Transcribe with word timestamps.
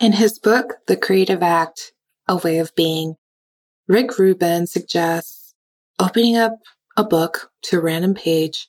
In 0.00 0.12
his 0.12 0.38
book, 0.38 0.74
The 0.86 0.96
Creative 0.96 1.42
Act, 1.42 1.92
A 2.28 2.36
Way 2.36 2.58
of 2.58 2.72
Being, 2.76 3.16
Rick 3.88 4.16
Rubin 4.16 4.68
suggests 4.68 5.54
opening 5.98 6.36
up 6.36 6.52
a 6.96 7.02
book 7.02 7.50
to 7.62 7.78
a 7.78 7.80
random 7.80 8.14
page, 8.14 8.68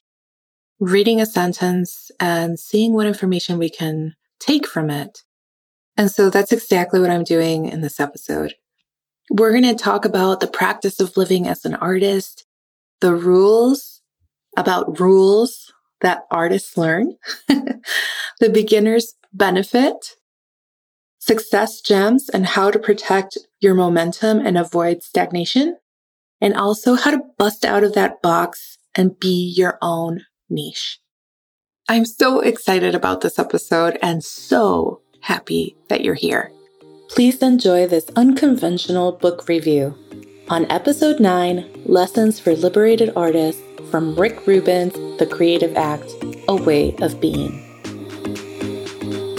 reading 0.80 1.22
a 1.22 1.28
sentence, 1.28 2.10
and 2.20 2.60
seeing 2.60 2.94
what 2.94 3.06
information 3.06 3.60
we 3.60 3.70
can 3.70 4.16
take 4.40 4.66
from 4.66 4.90
it. 4.90 5.20
And 5.96 6.10
so 6.10 6.32
that's 6.32 6.52
exactly 6.52 7.00
what 7.00 7.12
I'm 7.12 7.24
doing 7.24 7.68
in 7.68 7.82
this 7.82 8.00
episode. 8.00 8.56
We're 9.30 9.52
going 9.52 9.64
to 9.64 9.76
talk 9.76 10.06
about 10.06 10.40
the 10.40 10.48
practice 10.48 11.00
of 11.00 11.16
living 11.16 11.48
as 11.48 11.64
an 11.64 11.76
artist, 11.76 12.48
the 13.02 13.14
rules 13.14 14.02
about 14.58 15.00
rules 15.00 15.72
that 16.02 16.24
artists 16.32 16.76
learn, 16.76 17.18
the 17.48 18.50
beginner's 18.52 19.14
benefit, 19.32 20.16
success 21.20 21.82
gems 21.82 22.30
and 22.30 22.46
how 22.46 22.72
to 22.72 22.80
protect 22.80 23.38
your 23.60 23.76
momentum 23.76 24.40
and 24.40 24.58
avoid 24.58 25.04
stagnation, 25.04 25.78
and 26.42 26.56
also 26.56 26.96
how 26.96 27.12
to 27.12 27.22
bust 27.38 27.66
out 27.66 27.84
of 27.84 27.94
that 27.94 28.22
box 28.22 28.78
and 28.96 29.20
be 29.20 29.54
your 29.56 29.78
own 29.82 30.22
niche. 30.50 31.00
I'm 31.88 32.06
so 32.06 32.40
excited 32.40 32.96
about 32.96 33.22
this 33.22 33.38
episode 33.38 33.98
and 34.02 34.24
so 34.24 35.02
happy 35.22 35.76
that 35.90 36.02
you're 36.02 36.16
here. 36.16 36.52
Please 37.10 37.42
enjoy 37.42 37.88
this 37.88 38.10
unconventional 38.16 39.12
book 39.12 39.48
review. 39.50 39.96
On 40.50 40.66
episode 40.72 41.20
9, 41.20 41.84
Lessons 41.86 42.40
for 42.40 42.56
Liberated 42.56 43.12
Artists 43.16 43.62
from 43.90 44.16
Rick 44.16 44.46
Rubin's 44.48 44.94
The 45.18 45.26
Creative 45.26 45.76
Act 45.76 46.12
A 46.48 46.56
Way 46.56 46.96
of 47.02 47.20
Being. 47.20 47.66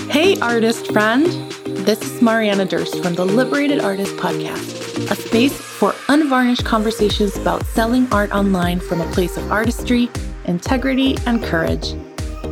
Hey, 0.08 0.38
artist 0.40 0.92
friend! 0.92 1.49
This 1.90 2.02
is 2.02 2.22
Mariana 2.22 2.66
Durst 2.66 3.02
from 3.02 3.16
the 3.16 3.24
Liberated 3.24 3.80
Artist 3.80 4.14
Podcast, 4.14 5.10
a 5.10 5.16
space 5.16 5.60
for 5.60 5.92
unvarnished 6.08 6.64
conversations 6.64 7.36
about 7.36 7.66
selling 7.66 8.06
art 8.12 8.30
online 8.30 8.78
from 8.78 9.00
a 9.00 9.10
place 9.10 9.36
of 9.36 9.50
artistry, 9.50 10.08
integrity, 10.44 11.18
and 11.26 11.42
courage. 11.42 11.96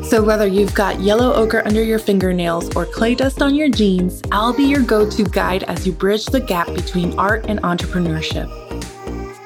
So, 0.03 0.25
whether 0.25 0.48
you've 0.48 0.75
got 0.75 0.98
yellow 0.98 1.33
ochre 1.34 1.64
under 1.64 1.84
your 1.84 2.00
fingernails 2.00 2.75
or 2.75 2.84
clay 2.84 3.14
dust 3.14 3.41
on 3.41 3.55
your 3.55 3.69
jeans, 3.69 4.22
I'll 4.33 4.53
be 4.53 4.64
your 4.64 4.83
go 4.83 5.09
to 5.09 5.22
guide 5.22 5.62
as 5.62 5.86
you 5.86 5.92
bridge 5.92 6.27
the 6.27 6.41
gap 6.41 6.66
between 6.75 7.16
art 7.16 7.47
and 7.47 7.62
entrepreneurship. 7.62 8.48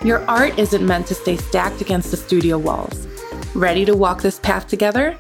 Your 0.07 0.21
art 0.27 0.59
isn't 0.59 0.87
meant 0.87 1.07
to 1.09 1.15
stay 1.15 1.37
stacked 1.37 1.83
against 1.83 2.11
the 2.11 2.17
studio 2.17 2.57
walls. 2.57 3.07
Ready 3.55 3.85
to 3.85 3.95
walk 3.95 4.23
this 4.23 4.39
path 4.39 4.69
together? 4.69 5.19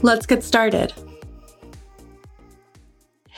Let's 0.00 0.24
get 0.24 0.42
started. 0.42 0.94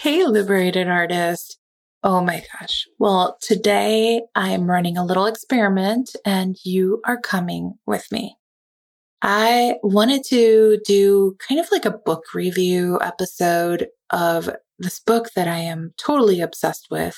Hey, 0.01 0.25
liberated 0.25 0.87
artist. 0.87 1.59
Oh 2.05 2.21
my 2.21 2.45
gosh. 2.53 2.87
Well, 3.01 3.37
today 3.43 4.23
I'm 4.37 4.71
running 4.71 4.97
a 4.97 5.05
little 5.05 5.27
experiment 5.27 6.15
and 6.25 6.57
you 6.63 7.03
are 7.05 7.21
coming 7.21 7.75
with 7.85 8.07
me. 8.13 8.37
I 9.23 9.75
wanted 9.83 10.23
to 10.27 10.79
do 10.87 11.37
kind 11.41 11.59
of 11.59 11.67
like 11.73 11.85
a 11.85 11.91
book 11.91 12.33
review 12.33 13.01
episode 13.03 13.89
of 14.11 14.49
this 14.79 15.01
book 15.01 15.31
that 15.35 15.49
I 15.49 15.59
am 15.59 15.95
totally 15.99 16.41
obsessed 16.43 16.87
with. 16.93 17.17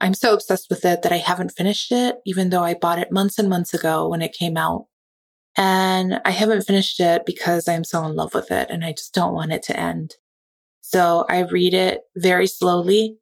I'm 0.00 0.14
so 0.14 0.34
obsessed 0.34 0.66
with 0.70 0.84
it 0.84 1.02
that 1.02 1.12
I 1.12 1.18
haven't 1.18 1.54
finished 1.56 1.92
it, 1.92 2.16
even 2.26 2.50
though 2.50 2.64
I 2.64 2.74
bought 2.74 2.98
it 2.98 3.12
months 3.12 3.38
and 3.38 3.48
months 3.48 3.72
ago 3.72 4.08
when 4.08 4.20
it 4.20 4.32
came 4.32 4.56
out. 4.56 4.86
And 5.56 6.20
I 6.24 6.32
haven't 6.32 6.66
finished 6.66 6.98
it 6.98 7.24
because 7.24 7.68
I'm 7.68 7.84
so 7.84 8.04
in 8.04 8.16
love 8.16 8.34
with 8.34 8.50
it 8.50 8.68
and 8.68 8.84
I 8.84 8.90
just 8.90 9.14
don't 9.14 9.32
want 9.32 9.52
it 9.52 9.62
to 9.62 9.78
end. 9.78 10.16
So 10.94 11.26
I 11.28 11.40
read 11.40 11.74
it 11.74 12.02
very 12.14 12.46
slowly 12.46 13.18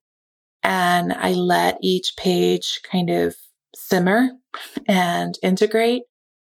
and 0.62 1.10
I 1.10 1.32
let 1.32 1.78
each 1.80 2.12
page 2.18 2.80
kind 2.84 3.08
of 3.08 3.34
simmer 3.74 4.28
and 4.86 5.38
integrate. 5.42 6.02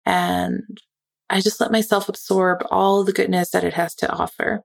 And 0.06 0.80
I 1.28 1.40
just 1.40 1.60
let 1.60 1.72
myself 1.72 2.08
absorb 2.08 2.64
all 2.70 3.02
the 3.02 3.12
goodness 3.12 3.50
that 3.50 3.64
it 3.64 3.74
has 3.74 3.96
to 3.96 4.08
offer. 4.08 4.62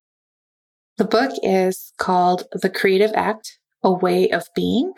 The 0.99 1.05
book 1.05 1.31
is 1.41 1.91
called 1.97 2.43
The 2.51 2.69
Creative 2.69 3.13
Act, 3.15 3.57
A 3.81 3.91
Way 3.91 4.29
of 4.29 4.47
Being. 4.55 4.93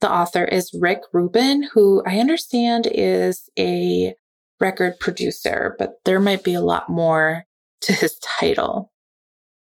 The 0.00 0.12
author 0.12 0.44
is 0.44 0.72
Rick 0.72 1.00
Rubin, 1.12 1.64
who 1.74 2.00
I 2.06 2.20
understand 2.20 2.86
is 2.88 3.50
a 3.58 4.14
record 4.60 5.00
producer, 5.00 5.74
but 5.80 5.94
there 6.04 6.20
might 6.20 6.44
be 6.44 6.54
a 6.54 6.60
lot 6.60 6.88
more 6.88 7.42
to 7.80 7.92
his 7.92 8.16
title. 8.20 8.92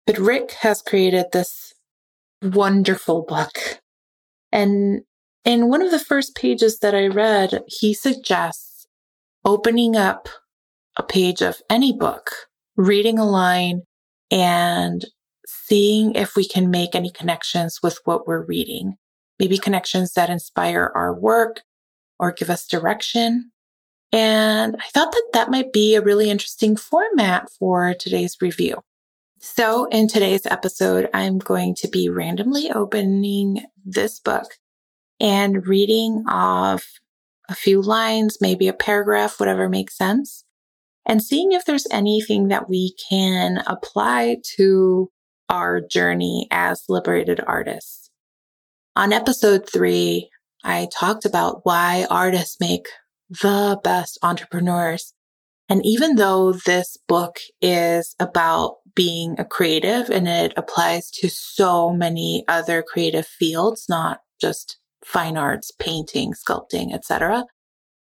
But 0.06 0.18
Rick 0.18 0.52
has 0.62 0.82
created 0.82 1.28
this 1.32 1.74
wonderful 2.42 3.24
book. 3.24 3.82
And 4.52 5.02
in 5.46 5.70
one 5.70 5.82
of 5.82 5.92
the 5.92 6.00
first 6.00 6.36
pages 6.36 6.80
that 6.80 6.96
I 6.96 7.08
read, 7.08 7.64
he 7.68 7.94
suggests 7.94 8.88
opening 9.46 9.96
up 9.96 10.28
a 10.98 11.04
page 11.04 11.42
of 11.42 11.62
any 11.70 11.94
book, 11.94 12.32
reading 12.76 13.18
a 13.18 13.26
line, 13.26 13.84
and 14.30 15.06
seeing 15.48 16.16
if 16.16 16.36
we 16.36 16.48
can 16.48 16.70
make 16.70 16.96
any 16.96 17.10
connections 17.10 17.80
with 17.82 18.00
what 18.06 18.28
we're 18.28 18.46
reading. 18.46 18.96
Maybe 19.40 19.58
connections 19.58 20.14
that 20.14 20.30
inspire 20.30 20.92
our 20.96 21.14
work 21.14 21.62
or 22.20 22.32
give 22.32 22.50
us 22.50 22.68
direction. 22.68 23.52
And 24.12 24.76
I 24.76 24.86
thought 24.94 25.12
that 25.12 25.30
that 25.34 25.50
might 25.50 25.74
be 25.74 25.96
a 25.96 26.02
really 26.02 26.30
interesting 26.30 26.76
format 26.76 27.50
for 27.58 27.94
today's 27.94 28.38
review. 28.42 28.82
So 29.44 29.86
in 29.86 30.08
today's 30.08 30.46
episode, 30.46 31.10
I'm 31.16 31.40
going 31.40 31.74
to 31.80 31.88
be 31.88 32.10
randomly 32.10 32.70
opening 32.70 33.66
this 33.84 34.20
book 34.20 34.60
and 35.20 35.66
reading 35.66 36.26
off 36.30 37.00
a 37.50 37.56
few 37.56 37.82
lines, 37.82 38.38
maybe 38.40 38.68
a 38.68 38.74
paragraph, 38.74 39.40
whatever 39.40 39.68
makes 39.68 39.98
sense, 39.98 40.46
and 41.08 41.24
seeing 41.24 41.54
if 41.54 41.66
there's 41.66 41.88
anything 41.90 42.50
that 42.50 42.70
we 42.70 42.94
can 43.10 43.64
apply 43.66 44.38
to 44.58 45.10
our 45.50 45.82
journey 45.82 46.48
as 46.52 46.84
liberated 46.88 47.42
artists. 47.48 48.12
On 48.96 49.12
episode 49.12 49.68
three, 49.68 50.30
I 50.64 50.88
talked 50.94 51.26
about 51.26 51.62
why 51.64 52.06
artists 52.12 52.58
make 52.60 52.86
the 53.28 53.80
best 53.84 54.20
entrepreneurs. 54.22 55.16
And 55.68 55.84
even 55.84 56.16
though 56.18 56.52
this 56.52 56.98
book 57.08 57.38
is 57.60 58.16
about 58.20 58.81
being 58.96 59.40
a 59.40 59.46
creative 59.46 60.10
and 60.10 60.28
it 60.28 60.54
applies 60.58 61.10
to 61.12 61.30
so 61.30 61.92
many 61.92 62.44
other 62.48 62.84
creative 62.84 63.28
fields, 63.28 63.88
not 63.88 64.22
just 64.40 64.78
fine 65.04 65.38
arts, 65.38 65.72
painting, 65.80 66.34
sculpting, 66.34 66.94
etc. 66.94 67.46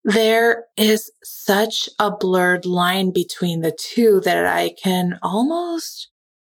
There 0.04 0.66
is 0.78 1.12
such 1.24 1.90
a 2.00 2.10
blurred 2.10 2.66
line 2.66 3.12
between 3.12 3.62
the 3.62 3.76
two 3.78 4.22
that 4.22 4.46
I 4.46 4.74
can 4.82 5.20
almost 5.22 6.10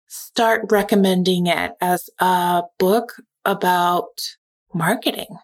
start 0.08 0.72
recommending 0.72 1.48
it 1.48 1.74
as 1.82 2.10
a 2.20 2.64
book 2.80 3.14
about 3.46 4.22
marketing 4.74 5.38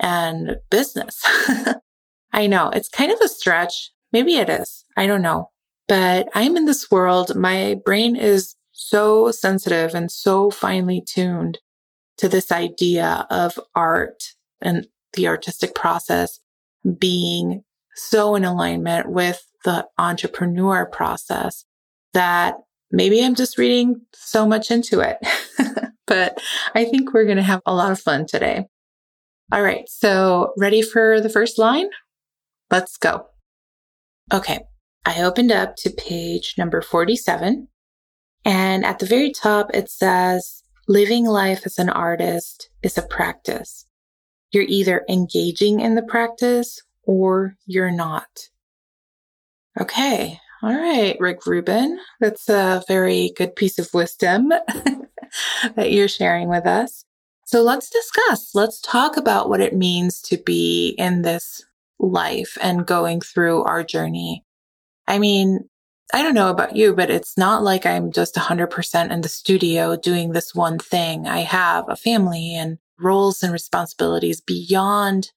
and 0.00 0.56
business. 0.70 1.22
I 2.32 2.46
know 2.46 2.70
it's 2.70 2.88
kind 2.88 3.12
of 3.12 3.20
a 3.20 3.28
stretch. 3.28 3.90
Maybe 4.12 4.36
it 4.36 4.48
is. 4.48 4.84
I 4.96 5.06
don't 5.06 5.22
know. 5.22 5.50
But 5.88 6.28
I'm 6.34 6.56
in 6.56 6.64
this 6.64 6.90
world. 6.90 7.34
My 7.36 7.76
brain 7.84 8.16
is 8.16 8.54
so 8.72 9.30
sensitive 9.30 9.94
and 9.94 10.10
so 10.10 10.50
finely 10.50 11.02
tuned 11.06 11.58
to 12.18 12.28
this 12.28 12.52
idea 12.52 13.26
of 13.30 13.58
art 13.74 14.22
and 14.60 14.86
the 15.14 15.28
artistic 15.28 15.74
process 15.74 16.40
being 16.98 17.64
so 17.94 18.34
in 18.34 18.44
alignment 18.44 19.08
with 19.08 19.46
the 19.64 19.86
entrepreneur 19.98 20.86
process 20.86 21.64
that 22.14 22.54
maybe 22.90 23.22
I'm 23.22 23.34
just 23.34 23.58
reading 23.58 24.02
so 24.14 24.46
much 24.46 24.70
into 24.70 25.00
it. 25.00 25.18
but 26.06 26.38
I 26.74 26.84
think 26.84 27.12
we're 27.12 27.24
going 27.24 27.36
to 27.36 27.42
have 27.42 27.62
a 27.66 27.74
lot 27.74 27.92
of 27.92 28.00
fun 28.00 28.26
today. 28.26 28.66
All 29.52 29.62
right. 29.62 29.88
So 29.88 30.52
ready 30.56 30.82
for 30.82 31.20
the 31.20 31.28
first 31.28 31.58
line? 31.58 31.88
Let's 32.70 32.96
go. 32.96 33.26
Okay. 34.32 34.60
I 35.04 35.22
opened 35.22 35.50
up 35.50 35.76
to 35.76 35.90
page 35.90 36.54
number 36.56 36.80
47 36.80 37.68
and 38.44 38.84
at 38.84 38.98
the 38.98 39.06
very 39.06 39.32
top 39.32 39.70
it 39.74 39.90
says, 39.90 40.62
living 40.88 41.26
life 41.26 41.62
as 41.64 41.78
an 41.78 41.88
artist 41.88 42.70
is 42.82 42.98
a 42.98 43.02
practice. 43.02 43.86
You're 44.52 44.64
either 44.68 45.04
engaging 45.08 45.80
in 45.80 45.94
the 45.94 46.02
practice 46.02 46.82
or 47.04 47.56
you're 47.66 47.90
not. 47.90 48.48
Okay. 49.80 50.38
All 50.62 50.74
right, 50.74 51.16
Rick 51.18 51.46
Rubin. 51.46 51.98
That's 52.20 52.48
a 52.48 52.84
very 52.86 53.32
good 53.36 53.56
piece 53.56 53.80
of 53.80 53.92
wisdom 53.92 54.48
that 55.74 55.90
you're 55.90 56.08
sharing 56.08 56.48
with 56.48 56.66
us. 56.66 57.04
So 57.46 57.62
let's 57.62 57.90
discuss. 57.90 58.54
Let's 58.54 58.80
talk 58.80 59.16
about 59.16 59.48
what 59.48 59.60
it 59.60 59.74
means 59.74 60.20
to 60.22 60.36
be 60.36 60.94
in 60.98 61.22
this 61.22 61.64
life 61.98 62.56
and 62.60 62.86
going 62.86 63.20
through 63.20 63.64
our 63.64 63.82
journey 63.82 64.44
I 65.06 65.18
mean, 65.18 65.68
I 66.14 66.22
don't 66.22 66.34
know 66.34 66.50
about 66.50 66.76
you, 66.76 66.94
but 66.94 67.10
it's 67.10 67.38
not 67.38 67.62
like 67.62 67.86
I'm 67.86 68.12
just 68.12 68.34
100% 68.34 69.10
in 69.10 69.20
the 69.20 69.28
studio 69.28 69.96
doing 69.96 70.32
this 70.32 70.54
one 70.54 70.78
thing. 70.78 71.26
I 71.26 71.40
have 71.40 71.86
a 71.88 71.96
family 71.96 72.54
and 72.54 72.78
roles 72.98 73.42
and 73.42 73.52
responsibilities 73.52 74.40
beyond 74.40 75.32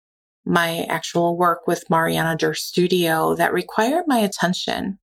my 0.45 0.83
actual 0.89 1.37
work 1.37 1.65
with 1.65 1.89
Mariana 1.89 2.35
Dur 2.37 2.53
Studio 2.53 3.35
that 3.35 3.53
require 3.53 4.03
my 4.05 4.19
attention. 4.19 4.99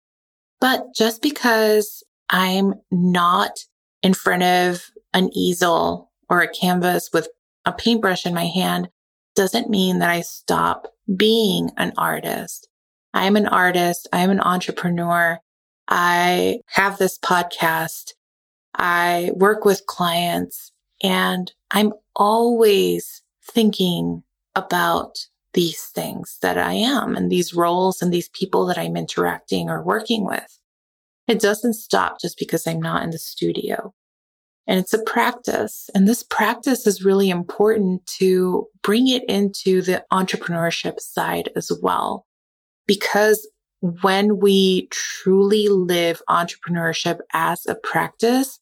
But 0.59 0.93
just 0.95 1.21
because 1.21 2.03
I'm 2.29 2.75
not 2.91 3.65
in 4.03 4.13
front 4.13 4.43
of 4.43 4.91
an 5.13 5.29
easel 5.33 6.11
or 6.29 6.41
a 6.41 6.47
canvas 6.47 7.09
with 7.11 7.27
a 7.65 7.71
paintbrush 7.71 8.25
in 8.25 8.33
my 8.33 8.45
hand 8.45 8.89
doesn't 9.35 9.69
mean 9.69 9.99
that 9.99 10.09
I 10.09 10.21
stop 10.21 10.87
being 11.15 11.71
an 11.77 11.93
artist. 11.97 12.67
I 13.13 13.25
am 13.25 13.35
an 13.35 13.47
artist. 13.47 14.07
I 14.13 14.19
am 14.19 14.29
an 14.29 14.39
entrepreneur. 14.39 15.39
I 15.87 16.59
have 16.67 16.97
this 16.97 17.17
podcast. 17.19 18.13
I 18.73 19.31
work 19.35 19.65
with 19.65 19.85
clients 19.85 20.71
and 21.03 21.51
I'm 21.71 21.93
always 22.15 23.21
thinking 23.43 24.23
about 24.55 25.27
these 25.53 25.83
things 25.83 26.37
that 26.41 26.57
I 26.57 26.73
am 26.73 27.15
and 27.15 27.29
these 27.29 27.53
roles 27.53 28.01
and 28.01 28.13
these 28.13 28.29
people 28.29 28.65
that 28.67 28.77
I'm 28.77 28.95
interacting 28.95 29.69
or 29.69 29.83
working 29.83 30.25
with. 30.25 30.59
It 31.27 31.39
doesn't 31.39 31.73
stop 31.73 32.19
just 32.21 32.37
because 32.37 32.65
I'm 32.65 32.81
not 32.81 33.03
in 33.03 33.11
the 33.11 33.17
studio. 33.17 33.93
And 34.67 34.79
it's 34.79 34.93
a 34.93 35.03
practice. 35.03 35.89
And 35.93 36.07
this 36.07 36.23
practice 36.23 36.87
is 36.87 37.03
really 37.03 37.29
important 37.29 38.05
to 38.19 38.67
bring 38.81 39.07
it 39.07 39.23
into 39.27 39.81
the 39.81 40.05
entrepreneurship 40.11 40.99
side 40.99 41.49
as 41.55 41.71
well. 41.81 42.25
Because 42.91 43.47
when 43.79 44.37
we 44.41 44.89
truly 44.91 45.69
live 45.69 46.21
entrepreneurship 46.29 47.19
as 47.31 47.65
a 47.65 47.75
practice, 47.75 48.59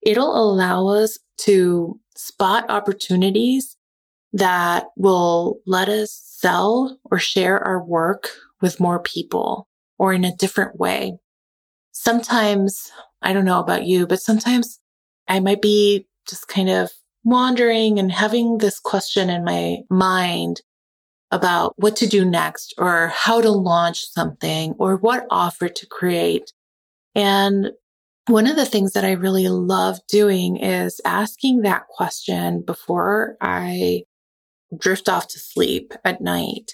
it'll 0.00 0.40
allow 0.40 0.86
us 0.86 1.18
to 1.38 1.98
spot 2.14 2.66
opportunities 2.68 3.76
that 4.32 4.84
will 4.96 5.58
let 5.66 5.88
us 5.88 6.12
sell 6.12 7.00
or 7.10 7.18
share 7.18 7.58
our 7.58 7.82
work 7.82 8.28
with 8.60 8.78
more 8.78 9.00
people 9.00 9.66
or 9.98 10.12
in 10.12 10.22
a 10.22 10.36
different 10.36 10.78
way. 10.78 11.18
Sometimes, 11.90 12.92
I 13.22 13.32
don't 13.32 13.44
know 13.44 13.58
about 13.58 13.86
you, 13.86 14.06
but 14.06 14.22
sometimes 14.22 14.78
I 15.26 15.40
might 15.40 15.60
be 15.60 16.06
just 16.28 16.46
kind 16.46 16.70
of 16.70 16.92
wandering 17.24 17.98
and 17.98 18.12
having 18.12 18.58
this 18.58 18.78
question 18.78 19.30
in 19.30 19.42
my 19.42 19.78
mind 19.90 20.62
about 21.34 21.74
what 21.76 21.96
to 21.96 22.06
do 22.06 22.24
next 22.24 22.74
or 22.78 23.08
how 23.08 23.40
to 23.40 23.50
launch 23.50 24.06
something 24.06 24.72
or 24.78 24.96
what 24.96 25.26
offer 25.30 25.68
to 25.68 25.86
create. 25.88 26.52
And 27.16 27.72
one 28.28 28.46
of 28.46 28.54
the 28.54 28.64
things 28.64 28.92
that 28.92 29.04
I 29.04 29.12
really 29.12 29.48
love 29.48 29.98
doing 30.08 30.56
is 30.56 31.00
asking 31.04 31.62
that 31.62 31.88
question 31.88 32.62
before 32.62 33.36
I 33.40 34.04
drift 34.78 35.08
off 35.08 35.26
to 35.28 35.40
sleep 35.40 35.92
at 36.04 36.20
night. 36.20 36.72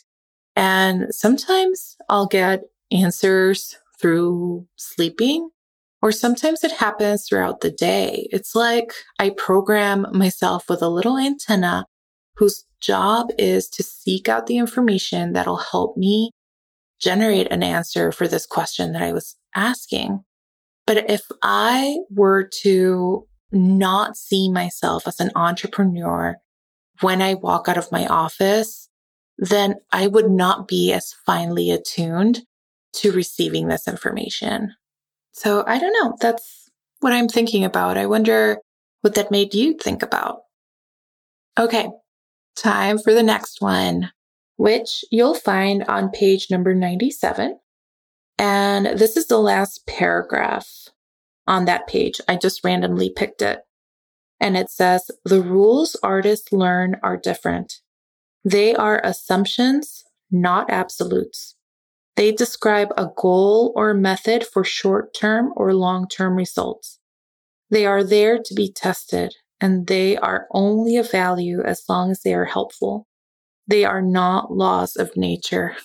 And 0.54 1.06
sometimes 1.14 1.96
I'll 2.10 2.26
get 2.26 2.64
answers 2.92 3.78
through 3.98 4.66
sleeping, 4.76 5.48
or 6.02 6.12
sometimes 6.12 6.64
it 6.64 6.72
happens 6.72 7.26
throughout 7.26 7.62
the 7.62 7.70
day. 7.70 8.28
It's 8.30 8.54
like 8.54 8.92
I 9.18 9.30
program 9.30 10.06
myself 10.12 10.68
with 10.68 10.82
a 10.82 10.88
little 10.88 11.16
antenna 11.16 11.86
whose 12.40 12.64
job 12.80 13.28
is 13.38 13.68
to 13.68 13.82
seek 13.82 14.26
out 14.26 14.46
the 14.46 14.56
information 14.56 15.34
that'll 15.34 15.58
help 15.58 15.94
me 15.98 16.30
generate 16.98 17.52
an 17.52 17.62
answer 17.62 18.10
for 18.10 18.26
this 18.26 18.46
question 18.46 18.92
that 18.92 19.02
I 19.02 19.12
was 19.12 19.36
asking. 19.54 20.24
But 20.86 21.10
if 21.10 21.20
I 21.42 21.98
were 22.08 22.48
to 22.62 23.28
not 23.52 24.16
see 24.16 24.50
myself 24.50 25.06
as 25.06 25.20
an 25.20 25.30
entrepreneur 25.36 26.36
when 27.02 27.20
I 27.20 27.34
walk 27.34 27.68
out 27.68 27.76
of 27.76 27.92
my 27.92 28.06
office, 28.06 28.88
then 29.36 29.74
I 29.92 30.06
would 30.06 30.30
not 30.30 30.66
be 30.66 30.94
as 30.94 31.14
finely 31.26 31.70
attuned 31.70 32.40
to 32.94 33.12
receiving 33.12 33.68
this 33.68 33.86
information. 33.86 34.72
So 35.32 35.62
I 35.66 35.78
don't 35.78 35.92
know. 36.02 36.16
That's 36.18 36.70
what 37.00 37.12
I'm 37.12 37.28
thinking 37.28 37.66
about. 37.66 37.98
I 37.98 38.06
wonder 38.06 38.56
what 39.02 39.14
that 39.16 39.30
made 39.30 39.52
you 39.52 39.76
think 39.76 40.02
about. 40.02 40.40
Okay. 41.58 41.90
Time 42.60 42.98
for 42.98 43.14
the 43.14 43.22
next 43.22 43.62
one, 43.62 44.12
which 44.56 45.02
you'll 45.10 45.34
find 45.34 45.82
on 45.84 46.10
page 46.10 46.48
number 46.50 46.74
97. 46.74 47.58
And 48.38 48.98
this 48.98 49.16
is 49.16 49.28
the 49.28 49.38
last 49.38 49.86
paragraph 49.86 50.68
on 51.46 51.64
that 51.64 51.86
page. 51.86 52.20
I 52.28 52.36
just 52.36 52.62
randomly 52.62 53.08
picked 53.08 53.40
it. 53.40 53.60
And 54.38 54.58
it 54.58 54.68
says, 54.68 55.10
the 55.24 55.40
rules 55.40 55.96
artists 56.02 56.52
learn 56.52 56.96
are 57.02 57.16
different. 57.16 57.80
They 58.44 58.74
are 58.74 59.00
assumptions, 59.02 60.04
not 60.30 60.68
absolutes. 60.68 61.56
They 62.16 62.30
describe 62.30 62.92
a 62.94 63.08
goal 63.16 63.72
or 63.74 63.94
method 63.94 64.44
for 64.46 64.64
short 64.64 65.14
term 65.14 65.54
or 65.56 65.72
long 65.72 66.08
term 66.08 66.36
results. 66.36 66.98
They 67.70 67.86
are 67.86 68.04
there 68.04 68.38
to 68.38 68.54
be 68.54 68.70
tested 68.70 69.34
and 69.60 69.86
they 69.86 70.16
are 70.16 70.46
only 70.52 70.96
of 70.96 71.10
value 71.10 71.62
as 71.62 71.84
long 71.88 72.10
as 72.10 72.22
they 72.22 72.34
are 72.34 72.46
helpful. 72.46 73.06
They 73.66 73.84
are 73.84 74.02
not 74.02 74.52
laws 74.52 74.96
of 74.96 75.16
nature. 75.16 75.76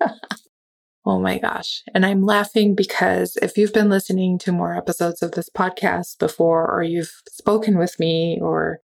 oh 1.04 1.20
my 1.20 1.38
gosh. 1.38 1.82
And 1.94 2.04
I'm 2.06 2.22
laughing 2.22 2.74
because 2.74 3.36
if 3.42 3.56
you've 3.56 3.72
been 3.72 3.90
listening 3.90 4.38
to 4.40 4.52
more 4.52 4.76
episodes 4.76 5.22
of 5.22 5.32
this 5.32 5.50
podcast 5.50 6.18
before, 6.18 6.70
or 6.70 6.82
you've 6.82 7.12
spoken 7.28 7.78
with 7.78 7.98
me 8.00 8.38
or 8.40 8.80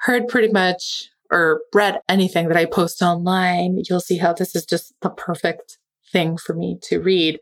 heard 0.00 0.28
pretty 0.28 0.52
much 0.52 1.08
or 1.30 1.62
read 1.72 2.00
anything 2.08 2.48
that 2.48 2.56
I 2.56 2.66
post 2.66 3.02
online, 3.02 3.82
you'll 3.88 4.00
see 4.00 4.18
how 4.18 4.34
this 4.34 4.54
is 4.54 4.66
just 4.66 4.92
the 5.00 5.10
perfect 5.10 5.78
thing 6.12 6.36
for 6.36 6.54
me 6.54 6.78
to 6.82 7.00
read. 7.00 7.40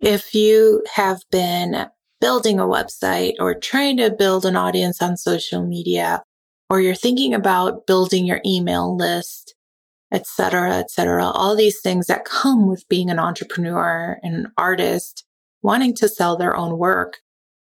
If 0.00 0.34
you 0.34 0.82
have 0.94 1.20
been 1.30 1.88
building 2.20 2.58
a 2.58 2.64
website 2.64 3.34
or 3.38 3.54
trying 3.54 3.96
to 3.98 4.10
build 4.10 4.44
an 4.44 4.56
audience 4.56 5.00
on 5.00 5.16
social 5.16 5.64
media, 5.64 6.22
or 6.70 6.80
you're 6.80 6.94
thinking 6.94 7.34
about 7.34 7.86
building 7.86 8.26
your 8.26 8.40
email 8.44 8.96
list, 8.96 9.54
etc., 10.12 10.72
etc., 10.78 11.24
all 11.24 11.54
these 11.56 11.80
things 11.80 12.06
that 12.06 12.24
come 12.24 12.68
with 12.68 12.88
being 12.88 13.10
an 13.10 13.18
entrepreneur 13.18 14.18
and 14.22 14.34
an 14.34 14.52
artist 14.56 15.24
wanting 15.62 15.94
to 15.94 16.08
sell 16.08 16.36
their 16.36 16.56
own 16.56 16.78
work, 16.78 17.18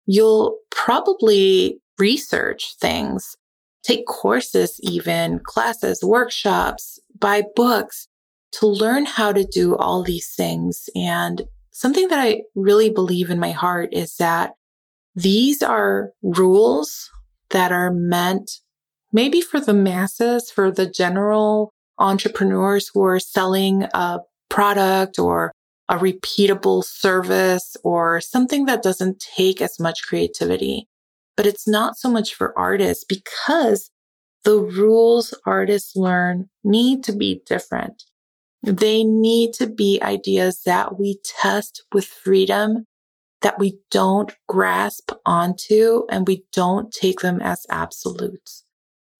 you'll 0.06 0.58
probably 0.70 1.80
research 1.98 2.74
things, 2.80 3.36
take 3.82 4.06
courses, 4.06 4.78
even 4.82 5.40
classes, 5.44 6.02
workshops, 6.02 6.98
buy 7.18 7.42
books 7.56 8.08
to 8.52 8.66
learn 8.66 9.04
how 9.04 9.32
to 9.32 9.44
do 9.44 9.76
all 9.76 10.02
these 10.02 10.32
things. 10.34 10.88
And 10.94 11.42
something 11.78 12.08
that 12.08 12.18
I 12.18 12.42
really 12.56 12.90
believe 12.90 13.30
in 13.30 13.38
my 13.38 13.52
heart 13.52 13.90
is 13.92 14.16
that 14.16 14.54
these 15.14 15.62
are 15.62 16.10
rules 16.22 17.08
that 17.50 17.70
are 17.70 17.92
meant 17.92 18.50
maybe 19.12 19.40
for 19.40 19.60
the 19.60 19.74
masses, 19.74 20.50
for 20.50 20.72
the 20.72 20.90
general 20.90 21.72
entrepreneurs 21.98 22.90
who 22.92 23.04
are 23.04 23.20
selling 23.20 23.84
a 23.94 24.18
product 24.48 25.20
or 25.20 25.52
a 25.88 25.96
repeatable 25.96 26.82
service 26.82 27.76
or 27.84 28.20
something 28.20 28.66
that 28.66 28.82
doesn't 28.82 29.24
take 29.36 29.62
as 29.62 29.78
much 29.78 30.02
creativity. 30.02 30.88
But 31.36 31.46
it's 31.46 31.68
not 31.68 31.96
so 31.96 32.10
much 32.10 32.34
for 32.34 32.58
artists 32.58 33.04
because 33.04 33.88
the 34.42 34.58
rules 34.58 35.32
artists 35.46 35.94
learn 35.94 36.50
need 36.64 37.04
to 37.04 37.12
be 37.12 37.40
different. 37.46 38.02
They 38.62 39.04
need 39.04 39.52
to 39.54 39.68
be 39.68 40.00
ideas 40.02 40.62
that 40.66 40.98
we 40.98 41.20
test 41.24 41.84
with 41.92 42.06
freedom, 42.06 42.86
that 43.42 43.58
we 43.58 43.78
don't 43.90 44.34
grasp 44.48 45.12
onto 45.24 46.02
and 46.10 46.26
we 46.26 46.44
don't 46.52 46.92
take 46.92 47.20
them 47.20 47.40
as 47.40 47.64
absolutes. 47.70 48.64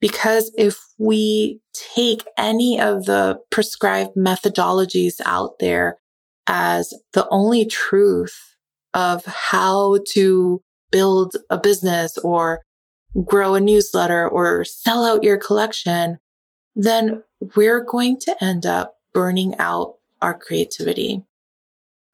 Because 0.00 0.52
if 0.56 0.78
we 0.98 1.60
take 1.96 2.24
any 2.36 2.80
of 2.80 3.04
the 3.06 3.38
prescribed 3.50 4.16
methodologies 4.16 5.14
out 5.24 5.58
there 5.58 5.98
as 6.46 6.94
the 7.12 7.28
only 7.30 7.64
truth 7.64 8.56
of 8.94 9.24
how 9.24 9.98
to 10.12 10.62
build 10.90 11.36
a 11.50 11.58
business 11.58 12.16
or 12.18 12.62
grow 13.24 13.54
a 13.54 13.60
newsletter 13.60 14.28
or 14.28 14.64
sell 14.64 15.04
out 15.04 15.24
your 15.24 15.36
collection, 15.36 16.18
then 16.74 17.22
we're 17.56 17.82
going 17.82 18.18
to 18.20 18.44
end 18.44 18.64
up 18.66 18.94
burning 19.18 19.52
out 19.58 19.96
our 20.22 20.32
creativity. 20.32 21.24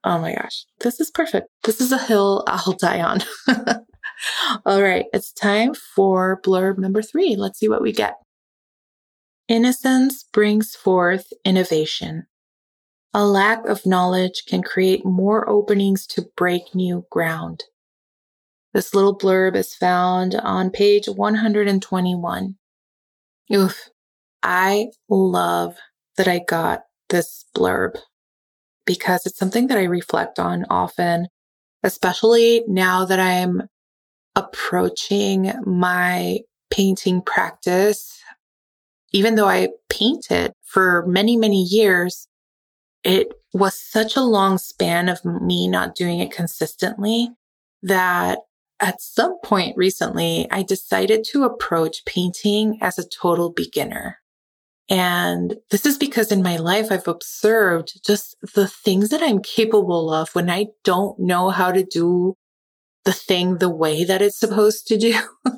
Oh 0.05 0.19
my 0.19 0.35
gosh, 0.35 0.65
this 0.81 1.01
is 1.01 1.11
perfect. 1.11 1.49
This 1.63 1.79
is 1.79 1.93
a 1.93 1.99
hill 1.99 2.45
I'll 2.47 2.73
die 2.73 3.03
on. 3.03 3.21
All 4.65 4.81
right, 4.81 5.05
it's 5.13 5.31
time 5.31 5.75
for 5.75 6.41
blurb 6.41 6.79
number 6.79 7.03
three. 7.03 7.37
Let's 7.37 7.59
see 7.59 7.69
what 7.69 7.83
we 7.83 7.93
get. 7.93 8.15
Innocence 9.49 10.25
brings 10.33 10.75
forth 10.75 11.27
innovation. 11.45 12.25
A 13.13 13.27
lack 13.27 13.67
of 13.67 13.85
knowledge 13.85 14.45
can 14.49 14.63
create 14.63 15.05
more 15.05 15.47
openings 15.47 16.07
to 16.07 16.31
break 16.39 16.75
new 16.75 17.05
ground. 17.11 17.65
This 18.73 18.95
little 18.95 19.19
blurb 19.19 19.57
is 19.57 19.75
found 19.75 20.37
on 20.37 20.71
page 20.71 21.07
121. 21.07 22.55
Oof, 23.53 23.91
I 24.43 24.87
love 25.11 25.77
that 26.17 26.29
I 26.29 26.39
got 26.49 26.85
this 27.11 27.45
blurb 27.57 27.97
because 28.87 29.27
it's 29.27 29.39
something 29.39 29.69
that 29.69 29.79
I 29.79 29.85
reflect 29.85 30.39
on 30.39 30.65
often, 30.71 31.29
especially 31.83 32.65
now 32.67 33.05
that 33.05 33.21
I'm 33.21 33.63
approaching 34.37 35.53
my 35.65 36.41
painting 36.71 37.23
practice. 37.23 38.21
Even 39.13 39.37
though 39.37 39.49
I 39.49 39.69
painted 39.89 40.53
for 40.65 41.07
many, 41.07 41.37
many 41.37 41.63
years, 41.63 42.27
it 43.05 43.33
was 43.53 43.79
such 43.79 44.17
a 44.17 44.23
long 44.23 44.59
span 44.59 45.09
of 45.09 45.25
me 45.25 45.69
not 45.69 45.95
doing 45.95 46.19
it 46.19 46.33
consistently 46.33 47.31
that 47.83 48.39
at 48.81 49.01
some 49.01 49.39
point 49.45 49.77
recently, 49.77 50.49
I 50.51 50.63
decided 50.63 51.25
to 51.31 51.45
approach 51.45 52.05
painting 52.05 52.79
as 52.83 52.99
a 52.99 53.09
total 53.09 53.51
beginner. 53.51 54.19
And 54.91 55.57
this 55.71 55.87
is 55.87 55.97
because 55.97 56.31
in 56.31 56.43
my 56.43 56.57
life, 56.57 56.88
I've 56.91 57.09
observed 57.09 58.05
just 58.07 58.37
the 58.55 58.69
things 58.69 59.09
that 59.09 59.23
I'm 59.23 59.41
capable 59.41 60.12
of 60.12 60.35
when 60.35 60.50
I 60.50 60.67
don't 60.83 61.19
know 61.19 61.50
how 61.50 61.73
to 61.73 61.83
do 61.85 62.35
the 63.05 63.12
thing 63.12 63.59
the 63.59 63.71
way 63.71 64.05
that 64.05 64.23
it's 64.23 64.38
supposed 64.38 64.87
to 64.88 64.99
do. 64.99 65.14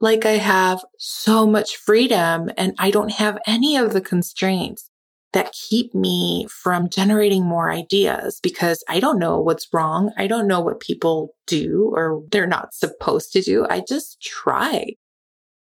like 0.00 0.24
I 0.24 0.38
have 0.38 0.84
so 0.98 1.46
much 1.46 1.76
freedom 1.76 2.50
and 2.56 2.74
I 2.78 2.90
don't 2.90 3.12
have 3.12 3.38
any 3.46 3.76
of 3.76 3.92
the 3.92 4.00
constraints 4.00 4.90
that 5.32 5.52
keep 5.52 5.94
me 5.94 6.46
from 6.48 6.88
generating 6.88 7.44
more 7.44 7.70
ideas 7.70 8.40
because 8.42 8.82
I 8.88 8.98
don't 8.98 9.18
know 9.18 9.40
what's 9.40 9.68
wrong. 9.72 10.10
I 10.16 10.26
don't 10.26 10.46
know 10.46 10.60
what 10.60 10.80
people 10.80 11.34
do 11.46 11.92
or 11.94 12.22
they're 12.30 12.46
not 12.46 12.74
supposed 12.74 13.32
to 13.32 13.42
do. 13.42 13.66
I 13.68 13.82
just 13.86 14.20
try. 14.22 14.94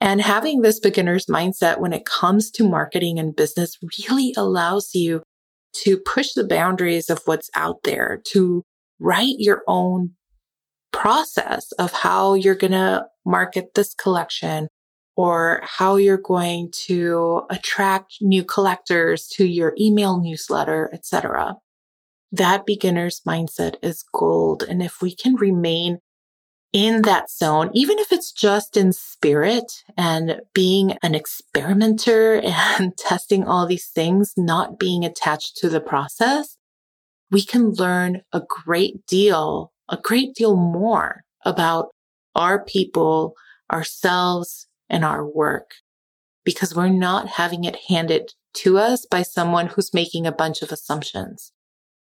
And 0.02 0.20
having 0.20 0.62
this 0.62 0.80
beginner's 0.80 1.28
mindset 1.28 1.80
when 1.80 1.94
it 1.94 2.06
comes 2.06 2.50
to 2.52 2.68
marketing 2.68 3.20
and 3.20 3.36
business 3.36 3.78
really 4.00 4.34
allows 4.36 4.96
you 4.96 5.22
to 5.84 5.98
push 6.00 6.34
the 6.34 6.44
boundaries 6.44 7.10
of 7.10 7.22
what's 7.26 7.52
out 7.56 7.84
there, 7.84 8.20
to 8.32 8.64
write 9.00 9.36
your 9.38 9.62
own 9.68 10.12
process 10.92 11.72
of 11.74 11.94
how 11.94 12.34
you're 12.34 12.56
going 12.56 12.72
to 12.72 13.06
market 13.26 13.76
this 13.76 13.94
collection 13.94 14.68
or 15.16 15.62
how 15.64 15.98
you're 15.98 16.18
going 16.18 16.72
to 16.72 17.44
attract 17.52 18.16
new 18.22 18.44
collectors 18.44 19.28
to 19.28 19.46
your 19.46 19.74
email 19.80 20.20
newsletter, 20.20 20.90
etc. 20.92 21.56
That 22.32 22.66
beginner's 22.66 23.22
mindset 23.28 23.76
is 23.84 24.04
gold. 24.14 24.64
And 24.64 24.82
if 24.82 25.00
we 25.00 25.16
can 25.16 25.36
remain 25.36 26.00
in 26.74 27.02
that 27.02 27.30
zone, 27.30 27.70
even 27.74 28.00
if 28.00 28.12
it's 28.12 28.32
just 28.32 28.78
in 28.78 28.94
spirit 28.94 29.84
and 29.98 30.42
being 30.54 30.98
an 31.04 31.16
experimenter 31.16 32.36
and 32.44 32.98
testing 32.98 33.44
all 33.44 33.66
these 33.68 33.88
things, 33.88 34.34
not 34.38 34.80
being 34.80 35.04
attached 35.04 35.58
to 35.58 35.70
the 35.70 35.82
process, 35.82 36.58
we 37.30 37.42
can 37.44 37.72
learn 37.72 38.22
a 38.34 38.42
great 38.48 39.06
deal, 39.06 39.72
a 39.90 39.98
great 39.98 40.34
deal 40.36 40.56
more 40.56 41.24
about 41.46 41.90
our 42.36 42.64
people, 42.64 43.34
ourselves, 43.72 44.68
and 44.90 45.06
our 45.06 45.26
work 45.26 45.72
because 46.44 46.76
we're 46.76 46.90
not 46.90 47.28
having 47.28 47.64
it 47.64 47.78
handed 47.88 48.34
to 48.54 48.78
us 48.78 49.06
by 49.06 49.22
someone 49.22 49.68
who's 49.68 49.94
making 49.94 50.26
a 50.26 50.32
bunch 50.32 50.62
of 50.62 50.72
assumptions. 50.72 51.54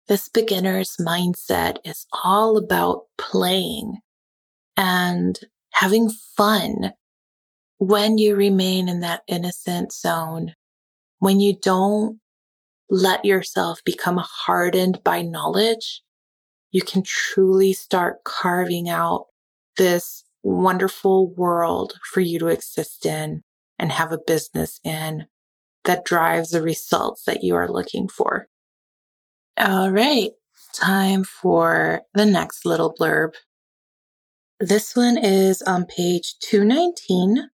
This 0.08 0.28
beginner's 0.28 0.96
mindset 0.96 1.76
is 1.84 2.06
all 2.24 2.56
about 2.56 3.04
playing 3.16 3.98
and 4.80 5.38
having 5.72 6.08
fun 6.08 6.94
when 7.76 8.16
you 8.16 8.34
remain 8.34 8.88
in 8.88 9.00
that 9.00 9.22
innocent 9.26 9.92
zone, 9.92 10.54
when 11.18 11.38
you 11.38 11.54
don't 11.54 12.18
let 12.88 13.22
yourself 13.26 13.82
become 13.84 14.18
hardened 14.22 15.04
by 15.04 15.20
knowledge, 15.20 16.02
you 16.70 16.80
can 16.80 17.02
truly 17.02 17.74
start 17.74 18.24
carving 18.24 18.88
out 18.88 19.26
this 19.76 20.24
wonderful 20.42 21.30
world 21.34 21.92
for 22.10 22.20
you 22.20 22.38
to 22.38 22.46
exist 22.46 23.04
in 23.04 23.42
and 23.78 23.92
have 23.92 24.12
a 24.12 24.18
business 24.26 24.80
in 24.82 25.26
that 25.84 26.06
drives 26.06 26.52
the 26.52 26.62
results 26.62 27.24
that 27.24 27.44
you 27.44 27.54
are 27.54 27.70
looking 27.70 28.08
for. 28.08 28.48
All 29.58 29.90
right. 29.90 30.30
Time 30.72 31.22
for 31.24 32.00
the 32.14 32.24
next 32.24 32.64
little 32.64 32.94
blurb. 32.98 33.32
This 34.62 34.94
one 34.94 35.16
is 35.16 35.62
on 35.62 35.86
page 35.86 36.38
219, 36.40 37.48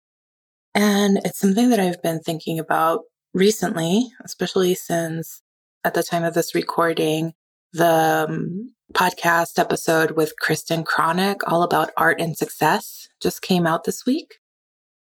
and 0.75 1.19
it's 1.25 1.39
something 1.39 1.71
that 1.71 1.79
I've 1.79 2.03
been 2.03 2.19
thinking 2.19 2.59
about 2.59 3.03
recently, 3.33 4.11
especially 4.25 4.75
since 4.75 5.41
at 5.85 5.95
the 5.95 6.03
time 6.03 6.25
of 6.25 6.35
this 6.35 6.53
recording, 6.53 7.35
the 7.73 8.27
um, 8.29 8.75
podcast 8.93 9.57
episode 9.61 10.17
with 10.17 10.33
Kristen 10.41 10.83
Chronic, 10.83 11.49
all 11.49 11.63
about 11.63 11.93
art 11.97 12.21
and 12.21 12.37
success, 12.37 13.09
just 13.23 13.41
came 13.41 13.69
out 13.69 13.85
this 13.85 14.05
week. 14.05 14.39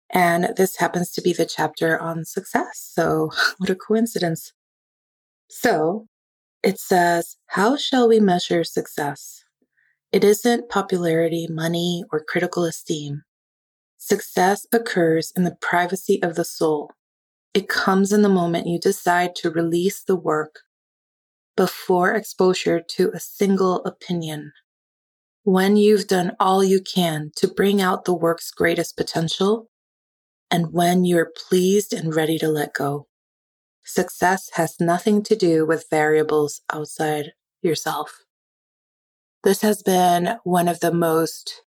And 0.08 0.54
this 0.56 0.76
happens 0.76 1.10
to 1.10 1.20
be 1.20 1.32
the 1.32 1.46
chapter 1.46 2.00
on 2.00 2.24
success. 2.24 2.92
So, 2.94 3.32
what 3.58 3.70
a 3.70 3.74
coincidence. 3.74 4.52
So, 5.50 6.06
it 6.62 6.78
says, 6.78 7.38
How 7.46 7.76
shall 7.76 8.08
we 8.08 8.20
measure 8.20 8.62
success? 8.62 9.42
It 10.10 10.24
isn't 10.24 10.70
popularity, 10.70 11.46
money, 11.50 12.04
or 12.10 12.24
critical 12.24 12.64
esteem. 12.64 13.22
Success 13.98 14.66
occurs 14.72 15.32
in 15.36 15.44
the 15.44 15.56
privacy 15.60 16.22
of 16.22 16.34
the 16.34 16.44
soul. 16.44 16.92
It 17.52 17.68
comes 17.68 18.12
in 18.12 18.22
the 18.22 18.28
moment 18.28 18.66
you 18.66 18.78
decide 18.78 19.34
to 19.36 19.50
release 19.50 20.02
the 20.02 20.16
work 20.16 20.60
before 21.56 22.12
exposure 22.12 22.80
to 22.80 23.10
a 23.12 23.20
single 23.20 23.84
opinion. 23.84 24.52
When 25.42 25.76
you've 25.76 26.06
done 26.06 26.36
all 26.38 26.62
you 26.62 26.80
can 26.80 27.32
to 27.36 27.48
bring 27.48 27.82
out 27.82 28.04
the 28.04 28.14
work's 28.14 28.50
greatest 28.50 28.96
potential, 28.96 29.68
and 30.50 30.72
when 30.72 31.04
you're 31.04 31.32
pleased 31.48 31.92
and 31.92 32.14
ready 32.14 32.38
to 32.38 32.48
let 32.48 32.72
go. 32.72 33.08
Success 33.84 34.50
has 34.54 34.80
nothing 34.80 35.22
to 35.24 35.34
do 35.34 35.66
with 35.66 35.90
variables 35.90 36.62
outside 36.72 37.32
yourself. 37.60 38.20
This 39.44 39.62
has 39.62 39.82
been 39.82 40.38
one 40.44 40.68
of 40.68 40.80
the 40.80 40.92
most 40.92 41.62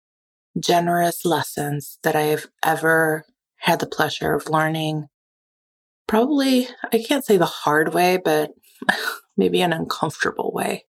generous 0.59 1.25
lessons 1.25 1.99
that 2.03 2.17
I've 2.17 2.49
ever 2.65 3.25
had 3.59 3.79
the 3.81 3.87
pleasure 3.87 4.35
of 4.35 4.49
learning. 4.49 5.07
Probably, 6.09 6.69
I 6.93 7.03
can't 7.07 7.25
say 7.25 7.37
the 7.37 7.47
hard 7.47 7.95
way, 7.95 8.19
but 8.23 8.51
maybe 9.37 9.63
an 9.63 9.73
uncomfortable 9.73 10.51
way. 10.53 10.87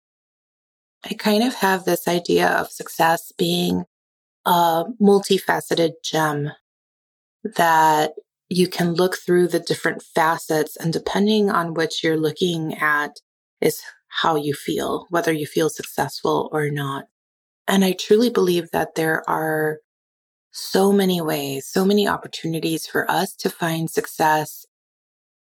I 1.05 1.15
kind 1.15 1.43
of 1.43 1.55
have 1.55 1.85
this 1.85 2.07
idea 2.07 2.49
of 2.49 2.71
success 2.71 3.33
being 3.37 3.85
a 4.45 4.85
multifaceted 5.01 5.93
gem 6.05 6.53
that 7.45 8.13
you 8.49 8.69
can 8.69 8.95
look 8.95 9.17
through 9.17 9.49
the 9.49 9.61
different 9.61 10.03
facets 10.03 10.77
and 10.77 10.93
depending 10.93 11.51
on 11.51 11.75
which 11.75 12.03
you're 12.03 12.17
looking 12.17 12.75
at 12.75 13.17
is 13.61 13.83
how 14.23 14.37
you 14.37 14.55
feel, 14.55 15.07
whether 15.11 15.33
you 15.33 15.47
feel 15.47 15.69
successful 15.69 16.49
or 16.53 16.71
not. 16.71 17.05
And 17.67 17.85
I 17.85 17.93
truly 17.93 18.31
believe 18.31 18.71
that 18.73 18.95
there 18.95 19.29
are 19.29 19.79
so 20.51 20.93
many 20.93 21.21
ways, 21.21 21.67
so 21.67 21.85
many 21.85 22.09
opportunities 22.09 22.87
for 22.87 23.09
us 23.11 23.35
to 23.37 23.51
find 23.51 23.89
success 23.89 24.67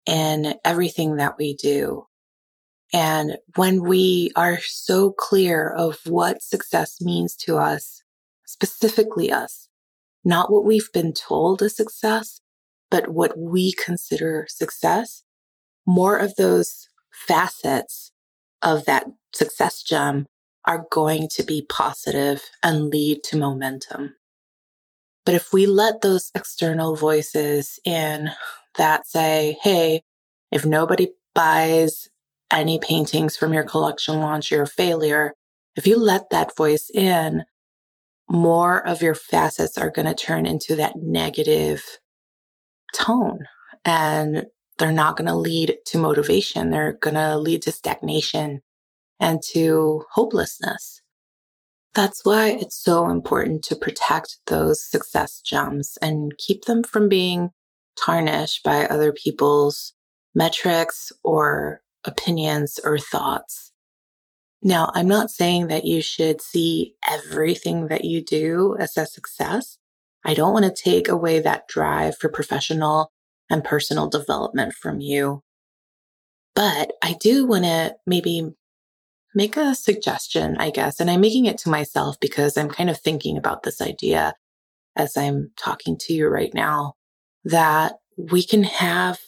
in 0.06 0.56
everything 0.64 1.18
that 1.18 1.38
we 1.38 1.56
do. 1.56 2.06
And 2.94 3.38
when 3.56 3.84
we 3.84 4.32
are 4.36 4.60
so 4.62 5.12
clear 5.12 5.70
of 5.70 6.00
what 6.06 6.42
success 6.42 7.02
means 7.02 7.36
to 7.38 7.58
us, 7.58 8.04
specifically 8.46 9.32
us, 9.32 9.70
not 10.24 10.52
what 10.52 10.66
we've 10.66 10.92
been 10.94 11.14
told 11.14 11.62
is 11.62 11.76
success, 11.76 12.42
but 12.90 13.10
what 13.10 13.38
we 13.38 13.74
consider 13.74 14.46
success, 14.50 15.24
more 15.86 16.18
of 16.18 16.36
those 16.36 16.88
facets 17.12 18.11
of 18.62 18.86
that 18.86 19.06
success 19.34 19.84
gem 19.84 20.28
are 20.66 20.86
going 20.92 21.28
to 21.30 21.44
be 21.44 21.66
positive 21.68 22.44
and 22.64 22.90
lead 22.90 23.24
to 23.24 23.38
momentum. 23.38 24.16
But 25.26 25.36
if 25.36 25.54
we 25.54 25.66
let 25.66 26.02
those 26.02 26.32
external 26.36 26.96
voices 26.96 27.80
in 27.86 28.32
that 28.78 29.08
say, 29.08 29.58
Hey, 29.62 30.02
if 30.52 30.66
nobody 30.66 31.10
buys 31.34 32.08
any 32.52 32.80
paintings 32.80 33.38
from 33.38 33.54
your 33.54 33.64
collection 33.64 34.20
launch, 34.20 34.52
you're 34.52 34.64
a 34.64 34.68
failure. 34.68 35.34
If 35.76 35.88
you 35.88 35.98
let 35.98 36.30
that 36.32 36.56
voice 36.56 36.90
in, 36.94 37.44
more 38.30 38.86
of 38.86 39.02
your 39.02 39.16
facets 39.16 39.78
are 39.78 39.90
going 39.90 40.08
to 40.08 40.14
turn 40.14 40.46
into 40.46 40.76
that 40.76 40.96
negative 40.98 41.84
tone. 42.94 43.46
And 43.86 44.46
they're 44.82 44.92
not 44.92 45.16
going 45.16 45.28
to 45.28 45.36
lead 45.36 45.78
to 45.86 46.00
motivation. 46.00 46.72
They're 46.72 46.94
going 46.94 47.14
to 47.14 47.38
lead 47.38 47.62
to 47.64 47.72
stagnation 47.72 48.62
and 49.20 49.40
to 49.52 50.04
hopelessness. 50.14 51.02
That's 51.94 52.26
why 52.26 52.48
it's 52.50 52.82
so 52.82 53.08
important 53.08 53.64
to 53.66 53.76
protect 53.76 54.38
those 54.48 54.84
success 54.84 55.40
gems 55.40 56.00
and 56.02 56.36
keep 56.40 56.66
them 56.66 56.82
from 56.82 57.10
being 57.10 57.52
tarnished 58.04 58.64
by 58.64 58.88
other 58.88 59.14
people's 59.14 59.94
metrics 60.34 61.12
or 61.24 61.82
opinions 62.04 62.80
or 62.84 62.98
thoughts. 62.98 63.72
Now, 64.64 64.90
I'm 64.96 65.08
not 65.08 65.30
saying 65.30 65.68
that 65.68 65.86
you 65.86 66.02
should 66.02 66.42
see 66.42 66.96
everything 67.08 67.88
that 67.90 68.04
you 68.04 68.24
do 68.24 68.76
as 68.80 68.98
a 68.98 69.06
success. 69.06 69.78
I 70.26 70.34
don't 70.34 70.54
want 70.54 70.66
to 70.66 70.84
take 70.84 71.08
away 71.08 71.40
that 71.40 71.68
drive 71.68 72.18
for 72.18 72.30
professional 72.30 73.12
and 73.52 73.64
personal 73.64 74.10
development 74.10 74.74
from 74.74 75.02
you. 75.02 75.44
But 76.56 76.94
I 77.04 77.16
do 77.20 77.46
want 77.46 77.66
to 77.66 77.96
maybe 78.08 78.50
make 79.36 79.58
a 79.58 79.76
suggestion, 79.76 80.58
I 80.58 80.72
guess, 80.72 81.00
and 81.00 81.10
I'm 81.10 81.22
making 81.22 81.46
it 81.46 81.58
to 81.60 81.70
myself 81.70 82.20
because 82.20 82.58
I'm 82.58 82.70
kind 82.70 82.90
of 82.90 83.00
thinking 83.00 83.38
about 83.38 83.64
this 83.64 83.82
idea 83.82 84.34
as 84.96 85.16
I'm 85.16 85.52
talking 85.58 85.98
to 86.02 86.14
you 86.14 86.28
right 86.28 86.54
now 86.54 86.94
that 87.44 87.94
we 88.18 88.44
can 88.44 88.64
have 88.64 89.20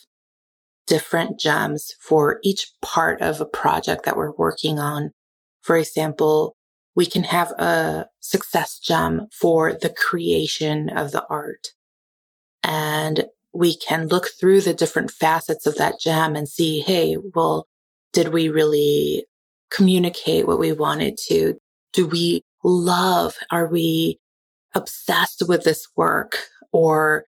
different 0.88 1.40
gems 1.40 1.94
for 2.00 2.40
each 2.44 2.72
part 2.82 3.22
of 3.22 3.40
a 3.40 3.46
project 3.46 4.06
that 4.06 4.18
we're 4.18 4.36
working 4.36 4.80
on. 4.80 5.12
For 5.62 5.78
example, 5.78 6.56
we 6.96 7.06
can 7.06 7.24
have 7.24 7.52
a 7.52 8.08
success 8.20 8.80
gem 8.80 9.28
for 9.32 9.74
the 9.74 9.90
creation 9.90 10.90
of 10.90 11.12
the 11.12 11.26
art. 11.30 11.70
And 12.64 13.26
we 13.54 13.76
can 13.76 14.08
look 14.08 14.30
through 14.40 14.62
the 14.62 14.74
different 14.74 15.12
facets 15.12 15.66
of 15.66 15.78
that 15.78 16.00
gem 16.00 16.36
and 16.36 16.48
see, 16.48 16.82
hey, 16.82 17.18
well, 17.36 17.68
did 18.12 18.30
we 18.30 18.50
really 18.50 19.26
communicate 19.70 20.48
what 20.48 20.60
we 20.60 20.72
wanted 20.72 21.18
to? 21.28 21.56
Do 21.94 22.08
we 22.08 22.44
love? 22.64 23.36
Are 23.52 23.68
we 23.68 24.20
obsessed 24.74 25.44
with 25.48 25.64
this 25.64 25.88
work? 25.96 26.38
Or 26.72 27.26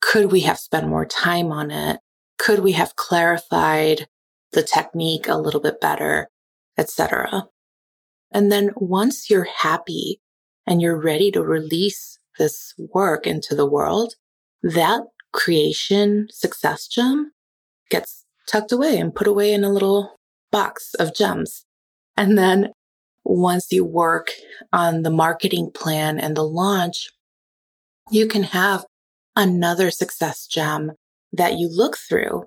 could 0.00 0.30
we 0.30 0.40
have 0.40 0.58
spent 0.58 0.88
more 0.88 1.06
time 1.06 1.52
on 1.52 1.70
it? 1.70 2.00
Could 2.38 2.60
we 2.60 2.72
have 2.72 2.96
clarified 2.96 4.08
the 4.52 4.62
technique 4.62 5.28
a 5.28 5.36
little 5.36 5.60
bit 5.60 5.80
better, 5.80 6.28
etc. 6.76 7.48
And 8.30 8.52
then 8.52 8.70
once 8.76 9.28
you're 9.30 9.48
happy 9.58 10.20
and 10.66 10.80
you're 10.80 11.00
ready 11.00 11.30
to 11.32 11.42
release 11.42 12.18
this 12.38 12.74
work 12.78 13.26
into 13.26 13.54
the 13.54 13.66
world, 13.66 14.14
that 14.62 15.02
creation 15.32 16.28
success 16.30 16.86
gem 16.86 17.32
gets 17.90 18.24
tucked 18.46 18.72
away 18.72 18.98
and 18.98 19.14
put 19.14 19.26
away 19.26 19.52
in 19.52 19.64
a 19.64 19.72
little 19.72 20.16
box 20.50 20.94
of 20.94 21.14
gems. 21.14 21.64
And 22.16 22.36
then 22.36 22.72
once 23.24 23.70
you 23.70 23.84
work 23.84 24.30
on 24.72 25.02
the 25.02 25.10
marketing 25.10 25.70
plan 25.72 26.18
and 26.18 26.36
the 26.36 26.44
launch, 26.44 27.10
you 28.10 28.26
can 28.26 28.42
have 28.42 28.84
another 29.36 29.90
success 29.90 30.46
gem 30.46 30.92
that 31.32 31.58
you 31.58 31.68
look 31.68 31.96
through. 31.96 32.44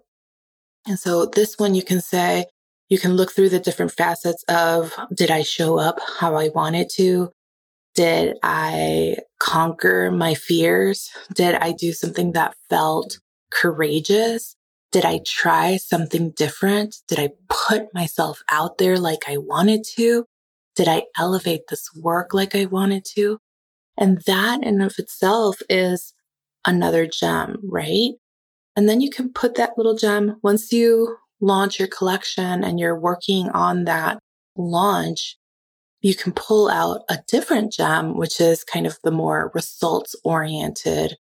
And 0.88 1.00
so 1.00 1.26
this 1.26 1.58
one 1.58 1.74
you 1.74 1.84
can 1.84 2.02
say, 2.02 2.46
you 2.90 3.00
can 3.00 3.16
look 3.16 3.32
through 3.32 3.50
the 3.50 3.60
different 3.60 3.92
facets 3.92 4.44
of 4.48 4.94
did 5.14 5.32
I 5.32 5.42
show 5.42 5.80
up 5.80 5.98
how 6.20 6.36
I 6.36 6.50
wanted 6.50 6.90
to? 6.98 7.32
Did 7.96 8.38
I 8.44 9.18
conquer 9.40 10.12
my 10.12 10.34
fears? 10.34 11.10
Did 11.34 11.56
I 11.56 11.72
do 11.72 11.94
something 11.94 12.34
that 12.34 12.56
felt 12.70 13.20
courageous? 13.52 14.56
Did 14.92 15.06
I 15.06 15.22
try 15.26 15.78
something 15.78 16.32
different? 16.32 16.98
Did 17.08 17.20
I 17.20 17.30
put 17.50 17.94
myself 17.94 18.42
out 18.52 18.78
there 18.78 19.00
like 19.00 19.24
I 19.28 19.38
wanted 19.38 19.86
to? 19.96 20.26
Did 20.76 20.88
I 20.88 21.04
elevate 21.18 21.68
this 21.70 21.90
work 21.96 22.34
like 22.34 22.54
I 22.56 22.66
wanted 22.66 23.06
to? 23.16 23.40
And 23.98 24.22
that 24.28 24.64
in 24.64 24.82
of 24.82 24.96
itself 24.98 25.62
is 25.70 26.14
another 26.66 27.08
gem, 27.08 27.58
right? 27.64 28.12
And 28.76 28.90
then 28.90 29.00
you 29.00 29.10
can 29.10 29.32
put 29.32 29.56
that 29.56 29.78
little 29.78 29.96
gem 29.96 30.38
once 30.44 30.72
you 30.72 31.18
launch 31.40 31.80
your 31.80 31.88
collection 31.88 32.64
and 32.64 32.80
you're 32.80 33.00
working 33.00 33.50
on 33.50 33.86
that 33.86 34.20
launch, 34.58 35.38
you 36.06 36.14
can 36.14 36.34
pull 36.34 36.70
out 36.70 37.02
a 37.10 37.18
different 37.28 37.74
gem, 37.74 38.16
which 38.16 38.40
is 38.40 38.64
kind 38.64 38.86
of 38.86 39.00
the 39.04 39.10
more 39.10 39.52
results 39.56 40.16
oriented 40.24 41.18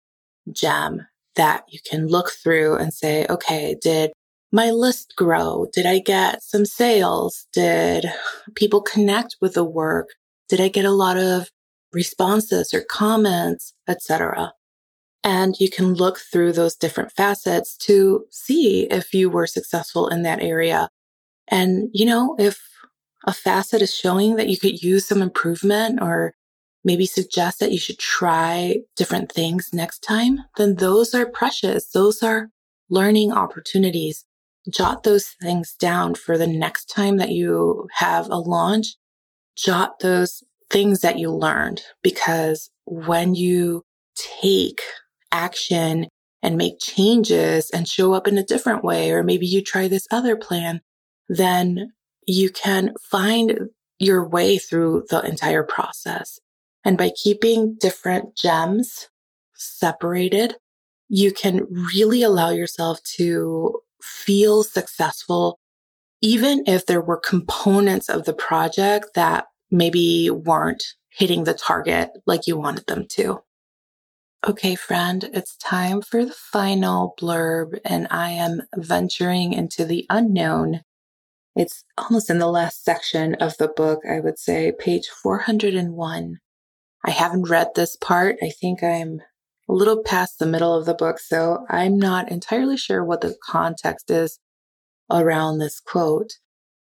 gem 0.52 1.06
that 1.36 1.63
you 1.70 1.78
can 1.88 2.08
look 2.08 2.32
through 2.32 2.78
and 2.78 2.91
say, 2.91 3.28
okay, 3.30 3.76
did 3.80 4.12
my 4.52 4.72
list 4.72 5.13
grow? 5.15 5.67
Did 5.72 5.86
I 5.86 6.00
get 6.00 6.41
some 6.41 6.65
sales? 6.65 7.46
Did 7.54 8.12
people 8.56 8.82
connect 8.82 9.36
with 9.39 9.54
the 9.54 9.63
work? 9.63 10.10
Did 10.50 10.60
I 10.60 10.67
get 10.67 10.86
a 10.86 10.89
lot 10.89 11.15
of 11.15 11.52
responses 11.94 12.74
or 12.74 12.82
comments, 12.82 13.76
etc.? 13.88 14.52
And 15.24 15.60
you 15.60 15.70
can 15.70 15.94
look 15.94 16.17
through 16.17 16.54
those 16.54 16.76
different 16.76 17.12
facets 17.12 17.78
to 17.86 18.26
see 18.32 18.88
if 18.89 19.13
you 19.13 19.30
were 19.30 19.46
successful 19.46 20.08
in 20.08 20.24
that 20.24 20.41
area. 20.41 20.89
And, 21.48 21.89
you 21.94 22.08
know, 22.08 22.36
if 22.39 22.71
a 23.26 23.34
facet 23.34 23.82
is 23.82 23.94
showing 23.94 24.36
that 24.36 24.50
you 24.50 24.58
could 24.58 24.82
use 24.82 25.08
some 25.08 25.22
improvement 25.22 26.00
or 26.02 26.34
maybe 26.84 27.06
suggest 27.06 27.60
that 27.60 27.72
you 27.72 27.78
should 27.78 28.00
try 28.00 28.78
different 28.96 29.32
things 29.32 29.70
next 29.74 30.00
time, 30.00 30.40
then 30.58 30.76
those 30.76 31.14
are 31.14 31.30
precious. 31.30 31.90
Those 31.90 32.24
are 32.24 32.50
learning 32.90 33.32
opportunities. 33.32 34.26
Jot 34.70 35.04
those 35.04 35.28
things 35.42 35.74
down 35.80 36.16
for 36.16 36.38
the 36.38 36.48
next 36.48 36.86
time 36.86 37.18
that 37.18 37.30
you 37.30 37.88
have 37.94 38.28
a 38.30 38.38
launch. 38.38 38.96
Jot 39.56 40.00
those 40.00 40.44
things 40.70 41.02
that 41.02 41.20
you 41.20 41.32
learned 41.32 41.82
because 42.02 42.70
when 42.86 43.36
you 43.36 43.84
take 44.16 44.82
action 45.32 46.08
and 46.44 46.58
make 46.58 46.80
changes 46.80 47.70
and 47.70 47.88
show 47.88 48.14
up 48.14 48.28
in 48.28 48.38
a 48.38 48.44
different 48.44 48.84
way, 48.84 49.12
or 49.12 49.24
maybe 49.24 49.46
you 49.46 49.62
try 49.62 49.88
this 49.88 50.08
other 50.12 50.36
plan, 50.36 50.82
then 51.30 51.94
you 52.26 52.50
can 52.50 52.94
find 53.02 53.70
your 54.00 54.28
way 54.28 54.58
through 54.58 55.06
the 55.10 55.22
entire 55.22 55.64
process. 55.64 56.40
And 56.84 56.98
by 56.98 57.12
keeping 57.16 57.76
different 57.80 58.36
gems 58.36 59.10
separated, 59.54 60.56
you 61.10 61.32
can 61.32 61.68
really 61.70 62.24
allow 62.24 62.50
yourself 62.50 63.04
to 63.04 63.80
feel 64.02 64.64
successful, 64.64 65.60
even 66.22 66.64
if 66.66 66.86
there 66.86 67.02
were 67.02 67.18
components 67.18 68.10
of 68.10 68.26
the 68.26 68.34
project 68.34 69.08
that 69.16 69.46
maybe 69.70 70.30
weren't 70.30 70.84
hitting 71.10 71.44
the 71.44 71.54
target 71.54 72.10
like 72.26 72.48
you 72.48 72.58
wanted 72.58 72.88
them 72.88 73.06
to. 73.10 73.42
Okay, 74.48 74.74
friend, 74.74 75.30
it's 75.34 75.56
time 75.58 76.02
for 76.02 76.26
the 76.26 76.34
final 76.34 77.14
blurb, 77.22 77.80
and 77.86 78.08
I 78.10 78.32
am 78.32 78.64
venturing 78.76 79.54
into 79.54 79.86
the 79.86 80.08
unknown. 80.10 80.82
It's 81.56 81.84
almost 81.98 82.30
in 82.30 82.40
the 82.40 82.48
last 82.48 82.84
section 82.84 83.36
of 83.36 83.58
the 83.58 83.68
book, 83.68 84.00
I 84.10 84.20
would 84.22 84.40
say, 84.40 84.72
page 84.78 85.08
401. 85.08 86.38
I 87.04 87.12
haven't 87.12 87.50
read 87.50 87.70
this 87.76 87.98
part. 87.98 88.38
I 88.42 88.50
think 88.50 88.82
I'm 88.82 89.22
a 89.68 89.74
little 89.74 90.02
past 90.02 90.40
the 90.40 90.46
middle 90.46 90.74
of 90.74 90.86
the 90.86 90.94
book, 90.94 91.20
so 91.20 91.66
I'm 91.70 91.98
not 91.98 92.32
entirely 92.32 92.78
sure 92.78 93.04
what 93.04 93.22
the 93.22 93.36
context 93.44 94.10
is 94.10 94.40
around 95.10 95.58
this 95.58 95.80
quote. 95.80 96.34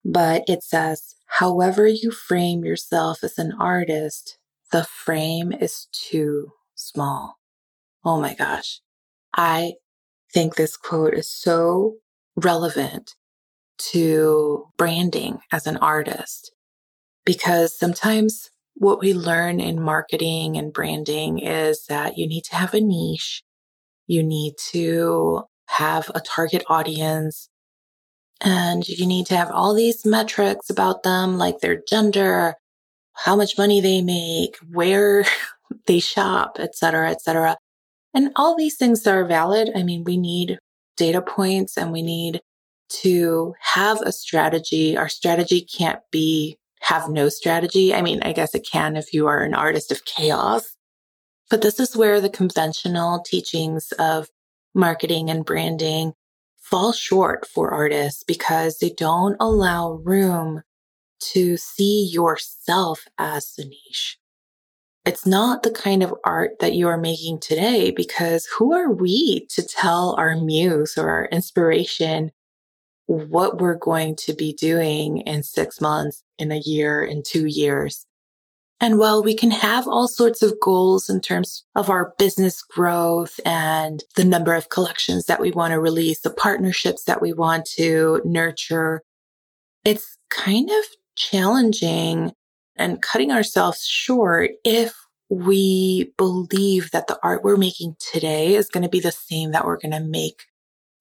But 0.05 0.43
it 0.47 0.63
says, 0.63 1.15
however 1.39 1.87
you 1.87 2.11
frame 2.11 2.65
yourself 2.65 3.25
as 3.25 3.39
an 3.39 3.53
artist, 3.59 4.39
the 4.71 4.85
frame 4.85 5.53
is 5.53 5.89
too 5.93 6.53
small. 6.75 7.37
Oh 8.05 8.21
my 8.21 8.35
gosh. 8.35 8.81
I 9.35 9.75
think 10.33 10.57
this 10.57 10.77
quote 10.77 11.15
is 11.15 11.31
so 11.31 11.97
relevant 12.37 13.15
to 13.91 14.67
branding 14.77 15.41
as 15.51 15.67
an 15.67 15.77
artist 15.79 16.53
because 17.25 17.77
sometimes 17.77 18.51
what 18.75 19.01
we 19.01 19.15
learn 19.15 19.61
in 19.61 19.81
marketing 19.81 20.57
and 20.57 20.73
branding 20.73 21.39
is 21.39 21.85
that 21.89 22.17
you 22.19 22.27
need 22.27 22.45
to 22.45 22.57
have 22.57 22.75
a 22.75 22.81
niche. 22.81 23.43
You 24.07 24.23
need 24.23 24.55
to 24.71 25.43
have 25.67 26.11
a 26.15 26.21
target 26.21 26.65
audience 26.69 27.49
and 28.41 28.87
you 28.89 29.07
need 29.07 29.27
to 29.27 29.37
have 29.37 29.51
all 29.51 29.75
these 29.75 30.05
metrics 30.05 30.69
about 30.69 31.03
them, 31.05 31.39
like 31.39 31.61
their 31.61 31.81
gender, 31.89 32.55
how 33.13 33.37
much 33.37 33.57
money 33.57 33.81
they 33.81 34.03
make, 34.03 34.57
where 34.71 35.25
they 35.87 36.01
shop, 36.01 36.57
et 36.59 36.75
cetera, 36.75 37.11
et 37.11 37.23
cetera. 37.23 37.57
And 38.15 38.31
all 38.37 38.57
these 38.57 38.77
things 38.77 39.07
are 39.07 39.25
valid. 39.25 39.71
I 39.75 39.83
mean, 39.83 40.05
we 40.05 40.17
need 40.17 40.59
data 40.97 41.23
points 41.23 41.79
and 41.79 41.93
we 41.93 42.03
need 42.03 42.41
to 43.03 43.55
have 43.61 44.01
a 44.03 44.13
strategy. 44.13 44.97
Our 44.97 45.09
strategy 45.09 45.61
can't 45.61 46.01
be 46.11 46.59
have 46.81 47.09
no 47.09 47.29
strategy. 47.29 47.95
I 47.95 48.03
mean, 48.03 48.21
I 48.23 48.33
guess 48.33 48.55
it 48.55 48.67
can 48.71 48.97
if 48.97 49.13
you 49.15 49.27
are 49.29 49.43
an 49.43 49.55
artist 49.55 49.93
of 49.93 50.05
chaos. 50.05 50.77
But 51.49 51.63
this 51.63 51.79
is 51.79 51.97
where 51.97 52.21
the 52.21 52.31
conventional 52.31 53.21
teachings 53.21 53.93
of 53.99 54.29
marketing 54.75 55.31
and 55.31 55.45
branding 55.45 56.15
fall 56.61 56.93
short 56.93 57.47
for 57.47 57.71
artists 57.71 58.25
because 58.25 58.79
they 58.79 58.91
don't 58.91 59.37
allow 59.39 59.93
room 60.05 60.63
to 61.21 61.57
see 61.57 62.09
yourself 62.11 63.05
as 63.19 63.53
the 63.53 63.65
niche. 63.65 64.19
It's 65.05 65.27
not 65.27 65.63
the 65.63 65.71
kind 65.71 66.03
of 66.03 66.15
art 66.25 66.53
that 66.61 66.75
you 66.75 66.89
are 66.89 66.99
making 66.99 67.41
today 67.41 67.91
because 67.91 68.47
who 68.57 68.73
are 68.73 68.91
we 68.91 69.47
to 69.51 69.63
tell 69.63 70.15
our 70.17 70.37
muse 70.37 70.97
or 70.97 71.11
our 71.11 71.27
inspiration 71.27 72.31
what 73.13 73.61
we're 73.61 73.77
going 73.77 74.17
to 74.17 74.33
be 74.33 74.55
doing 74.55 75.19
in 75.19 75.43
six 75.43 75.81
months, 75.81 76.23
in 76.39 76.51
a 76.51 76.59
year, 76.59 77.03
in 77.03 77.23
two 77.23 77.47
years? 77.47 78.07
And 78.81 78.99
while 78.99 79.23
we 79.23 79.37
can 79.37 79.53
have 79.53 79.87
all 79.87 80.09
sorts 80.09 80.43
of 80.43 80.59
goals 80.61 81.09
in 81.09 81.21
terms 81.21 81.65
of 81.77 81.89
our 81.89 82.15
business 82.19 82.63
growth 82.63 83.39
and 83.45 84.03
the 84.17 84.25
number 84.25 84.55
of 84.55 84.71
collections 84.71 85.27
that 85.27 85.41
we 85.41 85.53
want 85.53 85.73
to 85.73 85.79
release, 85.79 86.21
the 86.21 86.31
partnerships 86.31 87.05
that 87.05 87.23
we 87.23 87.33
want 87.33 87.65
to 87.77 88.21
nurture, 88.25 89.03
it's 89.85 90.19
kind 90.31 90.69
of 90.69 90.85
challenging 91.15 92.33
and 92.75 93.03
cutting 93.03 93.31
ourselves 93.31 93.87
short 93.87 94.51
if 94.65 94.95
we 95.29 96.13
believe 96.19 96.91
that 96.91 97.07
the 97.07 97.19
art 97.23 97.45
we're 97.45 97.57
making 97.57 97.95
today 98.01 98.55
is 98.55 98.69
going 98.69 98.83
to 98.83 98.89
be 98.89 99.01
the 99.01 99.13
same 99.13 99.53
that 99.53 99.65
we're 99.65 99.79
going 99.79 99.93
to 99.93 100.01
make 100.01 100.43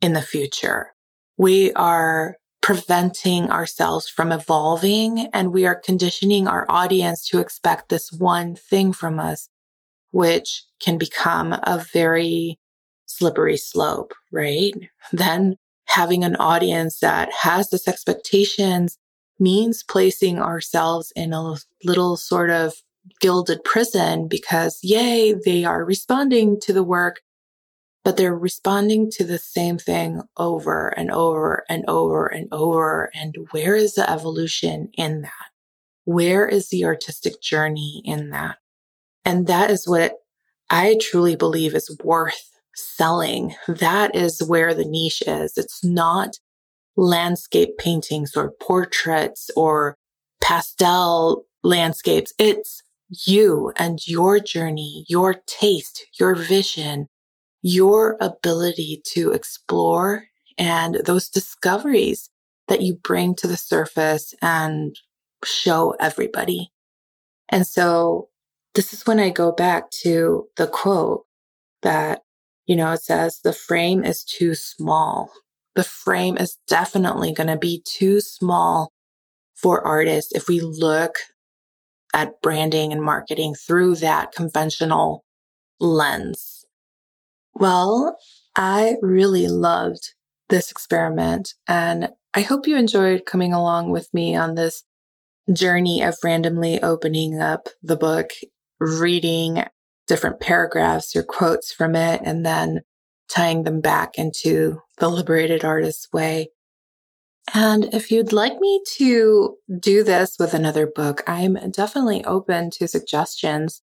in 0.01 0.13
the 0.13 0.21
future. 0.21 0.93
We 1.41 1.73
are 1.73 2.37
preventing 2.61 3.49
ourselves 3.49 4.07
from 4.07 4.31
evolving 4.31 5.27
and 5.33 5.51
we 5.51 5.65
are 5.65 5.73
conditioning 5.73 6.47
our 6.47 6.67
audience 6.69 7.27
to 7.29 7.39
expect 7.39 7.89
this 7.89 8.11
one 8.11 8.53
thing 8.53 8.93
from 8.93 9.19
us, 9.19 9.49
which 10.11 10.63
can 10.79 10.99
become 10.99 11.53
a 11.53 11.83
very 11.91 12.59
slippery 13.07 13.57
slope, 13.57 14.13
right? 14.31 14.75
Then 15.11 15.55
having 15.85 16.23
an 16.23 16.35
audience 16.35 16.99
that 16.99 17.33
has 17.33 17.71
this 17.71 17.87
expectations 17.87 18.99
means 19.39 19.81
placing 19.81 20.37
ourselves 20.37 21.11
in 21.15 21.33
a 21.33 21.55
little 21.83 22.17
sort 22.17 22.51
of 22.51 22.75
gilded 23.19 23.63
prison 23.63 24.27
because 24.27 24.77
yay, 24.83 25.33
they 25.33 25.65
are 25.65 25.83
responding 25.83 26.59
to 26.59 26.71
the 26.71 26.83
work, 26.83 27.21
but 28.03 28.17
they're 28.17 28.35
responding 28.35 29.11
to 29.11 29.23
the 29.23 29.37
same 29.37 29.77
thing 29.77 30.21
over 30.37 30.87
and 30.89 31.11
over 31.11 31.63
and 31.69 31.83
over 31.87 32.27
and 32.27 32.47
over. 32.51 33.11
And 33.13 33.35
where 33.51 33.75
is 33.75 33.93
the 33.93 34.09
evolution 34.09 34.89
in 34.93 35.21
that? 35.21 35.31
Where 36.05 36.47
is 36.47 36.69
the 36.69 36.85
artistic 36.85 37.41
journey 37.41 38.01
in 38.05 38.31
that? 38.31 38.57
And 39.23 39.47
that 39.47 39.69
is 39.69 39.87
what 39.87 40.15
I 40.69 40.97
truly 40.99 41.35
believe 41.35 41.75
is 41.75 41.95
worth 42.03 42.49
selling. 42.75 43.53
That 43.67 44.15
is 44.15 44.41
where 44.41 44.73
the 44.73 44.85
niche 44.85 45.21
is. 45.27 45.57
It's 45.57 45.83
not 45.83 46.39
landscape 46.95 47.77
paintings 47.77 48.35
or 48.35 48.53
portraits 48.59 49.49
or 49.55 49.95
pastel 50.41 51.45
landscapes. 51.63 52.33
It's 52.39 52.81
you 53.27 53.73
and 53.75 53.99
your 54.07 54.39
journey, 54.39 55.05
your 55.07 55.35
taste, 55.45 56.05
your 56.19 56.33
vision, 56.35 57.07
your 57.61 58.17
ability 58.19 59.01
to 59.13 59.31
explore 59.31 60.25
and 60.57 60.95
those 61.05 61.29
discoveries 61.29 62.29
that 62.67 62.81
you 62.81 62.95
bring 62.95 63.35
to 63.35 63.47
the 63.47 63.57
surface 63.57 64.33
and 64.41 64.95
show 65.43 65.95
everybody. 65.99 66.71
And 67.49 67.65
so 67.67 68.29
this 68.75 68.93
is 68.93 69.05
when 69.05 69.19
I 69.19 69.29
go 69.29 69.51
back 69.51 69.89
to 70.03 70.47
the 70.57 70.67
quote 70.67 71.25
that, 71.81 72.21
you 72.65 72.75
know, 72.75 72.93
it 72.93 73.01
says 73.03 73.39
the 73.43 73.53
frame 73.53 74.03
is 74.03 74.23
too 74.23 74.55
small 74.55 75.31
the 75.75 75.83
frame 75.83 76.37
is 76.37 76.57
definitely 76.67 77.33
going 77.33 77.47
to 77.47 77.57
be 77.57 77.81
too 77.85 78.19
small 78.19 78.91
for 79.55 79.85
artists 79.85 80.31
if 80.33 80.47
we 80.47 80.59
look 80.59 81.15
at 82.13 82.41
branding 82.41 82.91
and 82.91 83.01
marketing 83.01 83.55
through 83.55 83.95
that 83.95 84.33
conventional 84.33 85.23
lens. 85.79 86.60
Well, 87.53 88.17
I 88.55 88.95
really 89.01 89.47
loved 89.47 90.13
this 90.49 90.71
experiment 90.71 91.53
and 91.67 92.09
I 92.33 92.41
hope 92.41 92.67
you 92.67 92.77
enjoyed 92.77 93.25
coming 93.25 93.53
along 93.53 93.91
with 93.91 94.13
me 94.13 94.35
on 94.35 94.55
this 94.55 94.83
journey 95.51 96.01
of 96.01 96.15
randomly 96.23 96.81
opening 96.81 97.39
up 97.41 97.67
the 97.83 97.97
book, 97.97 98.31
reading 98.79 99.63
different 100.07 100.39
paragraphs 100.39 101.15
or 101.15 101.23
quotes 101.23 101.73
from 101.73 101.95
it, 101.95 102.21
and 102.23 102.45
then 102.45 102.81
tying 103.29 103.63
them 103.63 103.81
back 103.81 104.17
into 104.17 104.81
the 104.97 105.09
liberated 105.09 105.63
artist's 105.63 106.07
way. 106.13 106.49
And 107.53 107.93
if 107.93 108.11
you'd 108.11 108.33
like 108.33 108.59
me 108.59 108.81
to 108.97 109.57
do 109.79 110.03
this 110.03 110.37
with 110.39 110.53
another 110.53 110.87
book, 110.87 111.23
I'm 111.27 111.57
definitely 111.71 112.23
open 112.23 112.69
to 112.71 112.87
suggestions. 112.87 113.81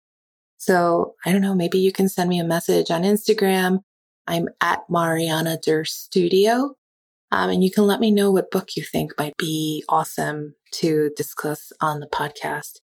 So 0.64 1.14
I 1.24 1.32
don't 1.32 1.42
know, 1.42 1.54
maybe 1.54 1.78
you 1.78 1.92
can 1.92 2.08
send 2.08 2.30
me 2.30 2.40
a 2.40 2.44
message 2.44 2.90
on 2.90 3.02
Instagram. 3.02 3.80
I'm 4.26 4.48
at 4.60 4.80
Mariana 4.88 5.58
Der 5.62 5.84
Studio. 5.84 6.74
Um, 7.30 7.50
and 7.50 7.64
you 7.64 7.70
can 7.70 7.86
let 7.86 8.00
me 8.00 8.10
know 8.10 8.30
what 8.30 8.50
book 8.50 8.76
you 8.76 8.82
think 8.82 9.12
might 9.18 9.36
be 9.36 9.84
awesome 9.88 10.54
to 10.72 11.10
discuss 11.16 11.72
on 11.80 12.00
the 12.00 12.06
podcast. 12.06 12.78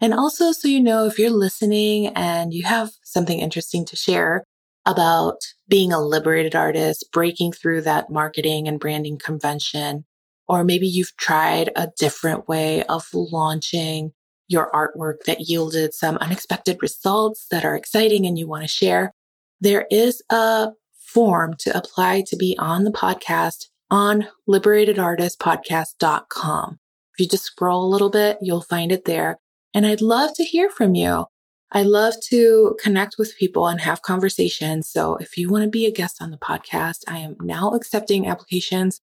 And 0.00 0.12
also, 0.12 0.52
so 0.52 0.68
you 0.68 0.80
know, 0.80 1.06
if 1.06 1.18
you're 1.18 1.30
listening 1.30 2.08
and 2.08 2.52
you 2.52 2.64
have 2.64 2.90
something 3.02 3.38
interesting 3.38 3.84
to 3.86 3.96
share, 3.96 4.44
about 4.86 5.38
being 5.68 5.92
a 5.92 6.00
liberated 6.00 6.54
artist, 6.54 7.06
breaking 7.12 7.52
through 7.52 7.82
that 7.82 8.10
marketing 8.10 8.66
and 8.66 8.80
branding 8.80 9.18
convention. 9.18 10.04
Or 10.48 10.64
maybe 10.64 10.86
you've 10.86 11.16
tried 11.16 11.70
a 11.76 11.88
different 11.98 12.48
way 12.48 12.82
of 12.84 13.06
launching 13.14 14.12
your 14.52 14.70
artwork 14.72 15.24
that 15.26 15.48
yielded 15.48 15.94
some 15.94 16.18
unexpected 16.18 16.78
results 16.82 17.46
that 17.50 17.64
are 17.64 17.74
exciting 17.74 18.26
and 18.26 18.38
you 18.38 18.46
want 18.46 18.62
to 18.62 18.68
share. 18.68 19.12
There 19.60 19.86
is 19.90 20.22
a 20.30 20.68
form 20.98 21.56
to 21.60 21.76
apply 21.76 22.22
to 22.28 22.36
be 22.36 22.56
on 22.58 22.84
the 22.84 22.92
podcast 22.92 23.66
on 23.90 24.28
liberatedartistpodcast.com. 24.48 26.78
If 27.14 27.20
you 27.20 27.28
just 27.28 27.44
scroll 27.44 27.84
a 27.84 27.92
little 27.92 28.08
bit, 28.10 28.38
you'll 28.40 28.62
find 28.62 28.92
it 28.92 29.04
there. 29.04 29.38
And 29.74 29.86
I'd 29.86 30.00
love 30.00 30.30
to 30.36 30.44
hear 30.44 30.70
from 30.70 30.94
you. 30.94 31.26
I 31.70 31.82
love 31.82 32.14
to 32.28 32.76
connect 32.82 33.16
with 33.18 33.36
people 33.38 33.66
and 33.66 33.78
have 33.80 34.00
conversations. 34.02 34.90
So 34.90 35.16
if 35.16 35.38
you 35.38 35.48
want 35.48 35.64
to 35.64 35.70
be 35.70 35.86
a 35.86 35.90
guest 35.90 36.20
on 36.20 36.30
the 36.30 36.36
podcast, 36.36 36.98
I 37.08 37.16
am 37.18 37.36
now 37.40 37.70
accepting 37.70 38.26
applications 38.26 39.00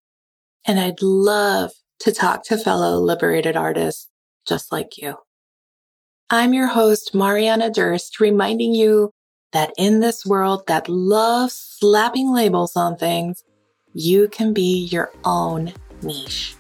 and 0.65 0.79
I'd 0.79 1.01
love 1.01 1.71
to 2.01 2.11
talk 2.11 2.43
to 2.45 2.57
fellow 2.57 2.99
liberated 2.99 3.55
artists 3.55 4.07
just 4.47 4.71
like 4.71 4.97
you. 4.97 5.15
I'm 6.31 6.53
your 6.53 6.67
host, 6.67 7.15
Mariana 7.15 7.71
Durst, 7.71 8.19
reminding 8.19 8.75
you 8.75 9.09
that 9.51 9.73
in 9.79 9.99
this 9.99 10.27
world 10.27 10.61
that 10.67 10.87
loves 10.87 11.55
slapping 11.55 12.31
labels 12.31 12.75
on 12.75 12.97
things, 12.97 13.43
you 13.95 14.27
can 14.27 14.53
be 14.53 14.85
your 14.91 15.11
own 15.23 15.73
niche. 16.03 16.55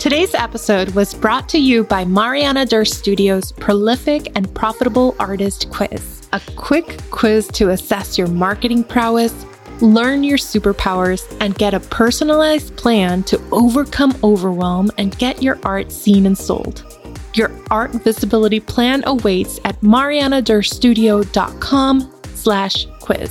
Today's 0.00 0.34
episode 0.34 0.90
was 0.96 1.14
brought 1.14 1.48
to 1.50 1.58
you 1.58 1.84
by 1.84 2.04
Mariana 2.04 2.66
Durst 2.66 2.94
Studios' 2.94 3.52
prolific 3.52 4.32
and 4.34 4.52
profitable 4.52 5.14
artist 5.20 5.70
quiz. 5.70 6.28
A 6.32 6.40
quick 6.56 7.00
quiz 7.12 7.46
to 7.52 7.70
assess 7.70 8.18
your 8.18 8.26
marketing 8.26 8.82
prowess, 8.82 9.46
learn 9.80 10.24
your 10.24 10.38
superpowers, 10.38 11.24
and 11.40 11.54
get 11.54 11.72
a 11.72 11.78
personalized 11.78 12.76
plan 12.76 13.22
to 13.24 13.40
overcome 13.52 14.12
overwhelm 14.24 14.90
and 14.98 15.16
get 15.18 15.40
your 15.40 15.60
art 15.62 15.92
seen 15.92 16.26
and 16.26 16.36
sold. 16.36 16.95
Your 17.36 17.52
art 17.70 17.92
visibility 17.92 18.60
plan 18.60 19.02
awaits 19.06 19.60
at 19.66 19.78
marianadurstudio.com 19.82 22.12
slash 22.34 22.86
quiz. 23.00 23.30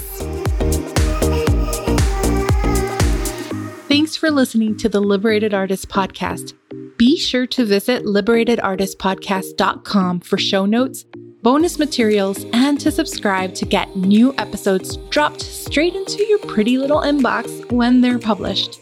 Thanks 3.88 4.16
for 4.16 4.30
listening 4.30 4.78
to 4.78 4.88
the 4.90 5.00
Liberated 5.00 5.56
Artist 5.56 5.90
Podcast. 5.90 6.54
Be 6.98 7.18
sure 7.18 7.48
to 7.48 7.66
visit 7.66 8.04
liberatedartistpodcast.com 8.04 10.20
for 10.20 10.38
show 10.38 10.68
notes, 10.68 11.06
bonus 11.42 11.80
materials, 11.80 12.46
and 12.54 12.80
to 12.82 12.92
subscribe 12.92 13.56
to 13.56 13.66
get 13.66 13.96
new 13.96 14.36
episodes 14.38 14.98
dropped 15.10 15.42
straight 15.42 15.96
into 15.96 16.24
your 16.26 16.38
pretty 16.40 16.78
little 16.78 17.02
inbox 17.02 17.72
when 17.72 18.02
they're 18.02 18.20
published. 18.20 18.80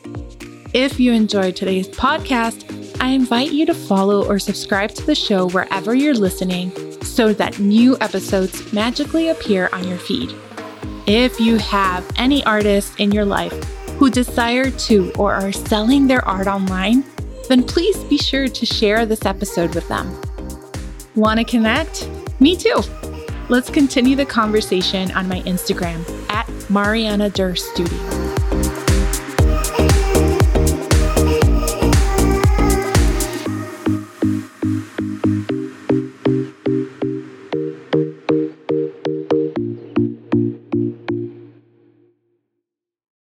If 0.73 0.99
you 0.99 1.13
enjoyed 1.13 1.55
today's 1.55 1.87
podcast, 1.87 2.72
I 2.99 3.09
invite 3.09 3.51
you 3.51 3.65
to 3.65 3.73
follow 3.73 4.27
or 4.27 4.39
subscribe 4.39 4.91
to 4.95 5.05
the 5.05 5.15
show 5.15 5.49
wherever 5.49 5.93
you're 5.93 6.13
listening 6.13 6.71
so 7.03 7.33
that 7.33 7.59
new 7.59 7.97
episodes 8.01 8.71
magically 8.73 9.29
appear 9.29 9.69
on 9.73 9.87
your 9.87 9.97
feed. 9.97 10.33
If 11.05 11.39
you 11.39 11.57
have 11.57 12.09
any 12.17 12.43
artists 12.45 12.95
in 12.97 13.11
your 13.11 13.25
life 13.25 13.53
who 13.97 14.09
desire 14.09 14.71
to 14.71 15.11
or 15.17 15.33
are 15.33 15.51
selling 15.51 16.07
their 16.07 16.25
art 16.27 16.47
online, 16.47 17.03
then 17.49 17.63
please 17.63 17.97
be 18.05 18.17
sure 18.17 18.47
to 18.47 18.65
share 18.65 19.05
this 19.05 19.25
episode 19.25 19.75
with 19.75 19.87
them. 19.87 20.19
Want 21.15 21.39
to 21.39 21.45
connect? 21.45 22.09
Me 22.39 22.55
too. 22.55 22.81
Let's 23.49 23.69
continue 23.69 24.15
the 24.15 24.25
conversation 24.25 25.11
on 25.11 25.27
my 25.27 25.41
Instagram 25.41 26.03
at 26.29 26.49
Mariana 26.69 27.29
Durst 27.29 27.69
Studio. 27.71 28.22